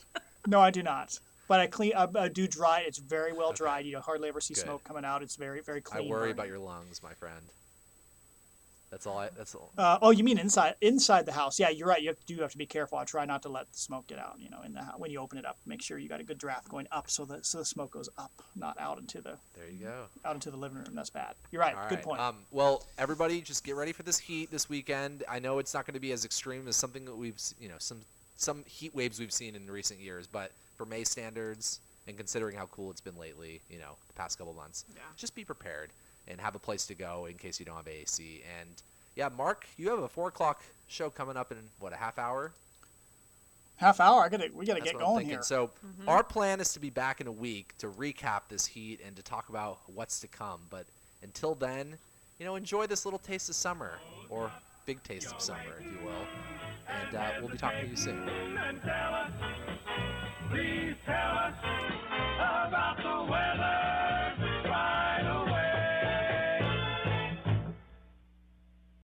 No, 0.47 0.61
I 0.61 0.71
do 0.71 0.83
not. 0.83 1.19
But 1.49 1.61
I 1.61 1.67
clean. 1.69 1.93
I, 1.97 2.09
I 2.17 2.29
do 2.29 2.47
dry. 2.47 2.85
It's 2.87 2.99
very 2.99 3.33
well 3.33 3.49
Okay. 3.49 3.57
dried. 3.57 3.87
You 3.87 3.93
know, 3.93 4.01
hardly 4.01 4.29
ever 4.29 4.41
see 4.41 4.55
Good. 4.55 4.65
smoke 4.65 4.85
coming 4.85 5.05
out. 5.05 5.23
It's 5.23 5.37
very, 5.37 5.61
very 5.63 5.81
clean. 5.81 5.99
I 5.99 6.01
clean. 6.03 6.11
worry 6.11 6.21
burning. 6.21 6.33
about 6.35 6.49
your 6.49 6.59
lungs, 6.59 7.03
my 7.03 7.15
friend. 7.15 7.43
That's 8.97 9.07
all 9.07 9.19
I. 9.19 9.29
That's 9.37 9.55
all. 9.55 9.73
Uh, 9.77 9.99
oh, 10.01 10.11
you 10.11 10.25
mean 10.25 10.39
inside 10.39 10.75
inside 10.81 11.27
the 11.27 11.33
house? 11.33 11.61
Yeah, 11.61 11.69
you're 11.69 11.87
right. 11.87 12.01
You 12.01 12.09
have, 12.09 12.17
do 12.25 12.39
have 12.39 12.53
to 12.53 12.57
be 12.57 12.65
careful. 12.65 12.97
I 12.97 13.05
try 13.05 13.27
not 13.27 13.43
to 13.43 13.51
let 13.51 13.71
the 13.71 13.79
smoke 13.79 14.07
get 14.07 14.19
out. 14.19 14.37
You 14.39 14.49
know, 14.49 14.63
in 14.65 14.73
the 14.73 14.81
house 14.81 14.95
when 14.97 15.11
you 15.11 15.21
open 15.21 15.37
it 15.37 15.45
up, 15.45 15.59
make 15.67 15.83
sure 15.83 15.99
you 15.99 16.09
got 16.09 16.19
a 16.21 16.25
good 16.25 16.39
draft 16.39 16.71
going 16.71 16.87
up, 16.91 17.11
so 17.11 17.27
that 17.27 17.45
so 17.45 17.59
the 17.59 17.65
smoke 17.67 17.91
goes 17.91 18.09
up, 18.17 18.33
not 18.55 18.81
out 18.81 18.97
into 18.99 19.21
the 19.21 19.37
There 19.55 19.69
you 19.71 19.85
go. 19.85 20.05
out 20.25 20.33
into 20.35 20.51
the 20.51 20.57
living 20.57 20.79
room. 20.79 20.95
That's 20.95 21.11
bad. 21.11 21.35
You're 21.51 21.61
right. 21.61 21.75
All 21.77 21.89
good 21.91 21.97
right, 21.97 22.05
point. 22.05 22.21
Um, 22.23 22.37
well, 22.51 22.87
everybody, 22.97 23.43
just 23.43 23.65
get 23.65 23.77
ready 23.77 23.93
for 23.93 24.03
this 24.03 24.17
heat 24.19 24.51
this 24.51 24.71
weekend. 24.71 25.25
I 25.29 25.41
know 25.41 25.59
it's 25.59 25.75
not 25.75 25.85
going 25.85 25.93
to 25.93 26.01
be 26.01 26.13
as 26.13 26.25
extreme 26.25 26.67
as 26.67 26.75
something 26.77 27.05
that 27.05 27.15
we've, 27.15 27.39
you 27.61 27.69
know, 27.69 27.77
some 27.77 28.01
some 28.37 28.65
heat 28.67 28.95
waves 28.95 29.21
we've 29.21 29.31
seen 29.31 29.55
in 29.57 29.71
recent 29.71 30.01
years, 30.01 30.27
but 30.27 30.53
for 30.75 30.87
May 30.87 31.05
standards 31.05 31.81
and 32.07 32.17
considering 32.17 32.57
how 32.57 32.65
cool 32.67 32.91
it's 32.91 33.01
been 33.03 33.19
lately, 33.19 33.61
you 33.69 33.79
know, 33.79 33.97
the 34.09 34.15
past 34.15 34.39
couple 34.39 34.55
months, 34.55 34.87
Yeah. 34.95 35.03
just 35.17 35.35
be 35.35 35.45
prepared 35.45 35.91
and 36.29 36.41
have 36.41 36.55
a 36.55 36.59
place 36.59 36.87
to 36.87 36.95
go 36.95 37.27
in 37.27 37.37
case 37.37 37.59
you 37.61 37.67
don't 37.67 37.77
have 37.77 37.89
AC. 37.89 38.43
And 38.61 38.83
yeah, 39.15 39.29
Mark, 39.29 39.67
you 39.77 39.91
have 39.91 40.01
a 40.01 40.09
four 40.09 40.29
o'clock 40.29 40.62
show 40.87 41.11
coming 41.11 41.37
up 41.37 41.53
in 41.53 41.59
what 41.79 41.93
a 41.93 41.97
half 41.97 42.19
hour. 42.19 42.53
Half 43.77 44.01
hour. 44.01 44.23
I 44.23 44.29
gotta. 44.29 44.49
We 44.55 44.65
gotta 44.65 44.81
That's 44.81 44.93
get 44.93 44.95
what 44.95 45.03
I'm 45.03 45.09
going 45.09 45.19
thinking. 45.19 45.35
here. 45.37 45.43
So 45.43 45.71
our 46.09 46.25
plan 46.25 46.61
is 46.61 46.73
to 46.73 46.81
be 46.81 46.89
back 46.91 47.21
in 47.21 47.27
a 47.27 47.33
week 47.33 47.77
to 47.79 47.89
recap 47.89 48.43
this 48.49 48.65
heat 48.67 49.01
and 49.05 49.15
to 49.17 49.23
talk 49.23 49.49
about 49.51 49.81
what's 49.87 50.19
to 50.21 50.29
come. 50.29 50.62
But 50.71 50.87
until 51.23 51.55
then, 51.55 51.99
you 52.39 52.47
know, 52.47 52.57
enjoy 52.57 52.87
this 52.87 53.05
little 53.05 53.19
taste 53.19 53.49
of 53.51 53.55
summer 53.55 53.99
or 54.31 54.51
big 54.87 55.03
taste 55.03 55.31
of 55.33 55.41
summer, 55.43 55.79
if 55.81 55.85
you 55.85 55.99
will. 56.05 56.27
And 56.89 57.17
uh, 57.17 57.31
we'll 57.41 57.51
be 57.51 57.59
talking 57.59 57.83
to 57.85 57.91
you 57.91 57.97
soon. 57.97 58.29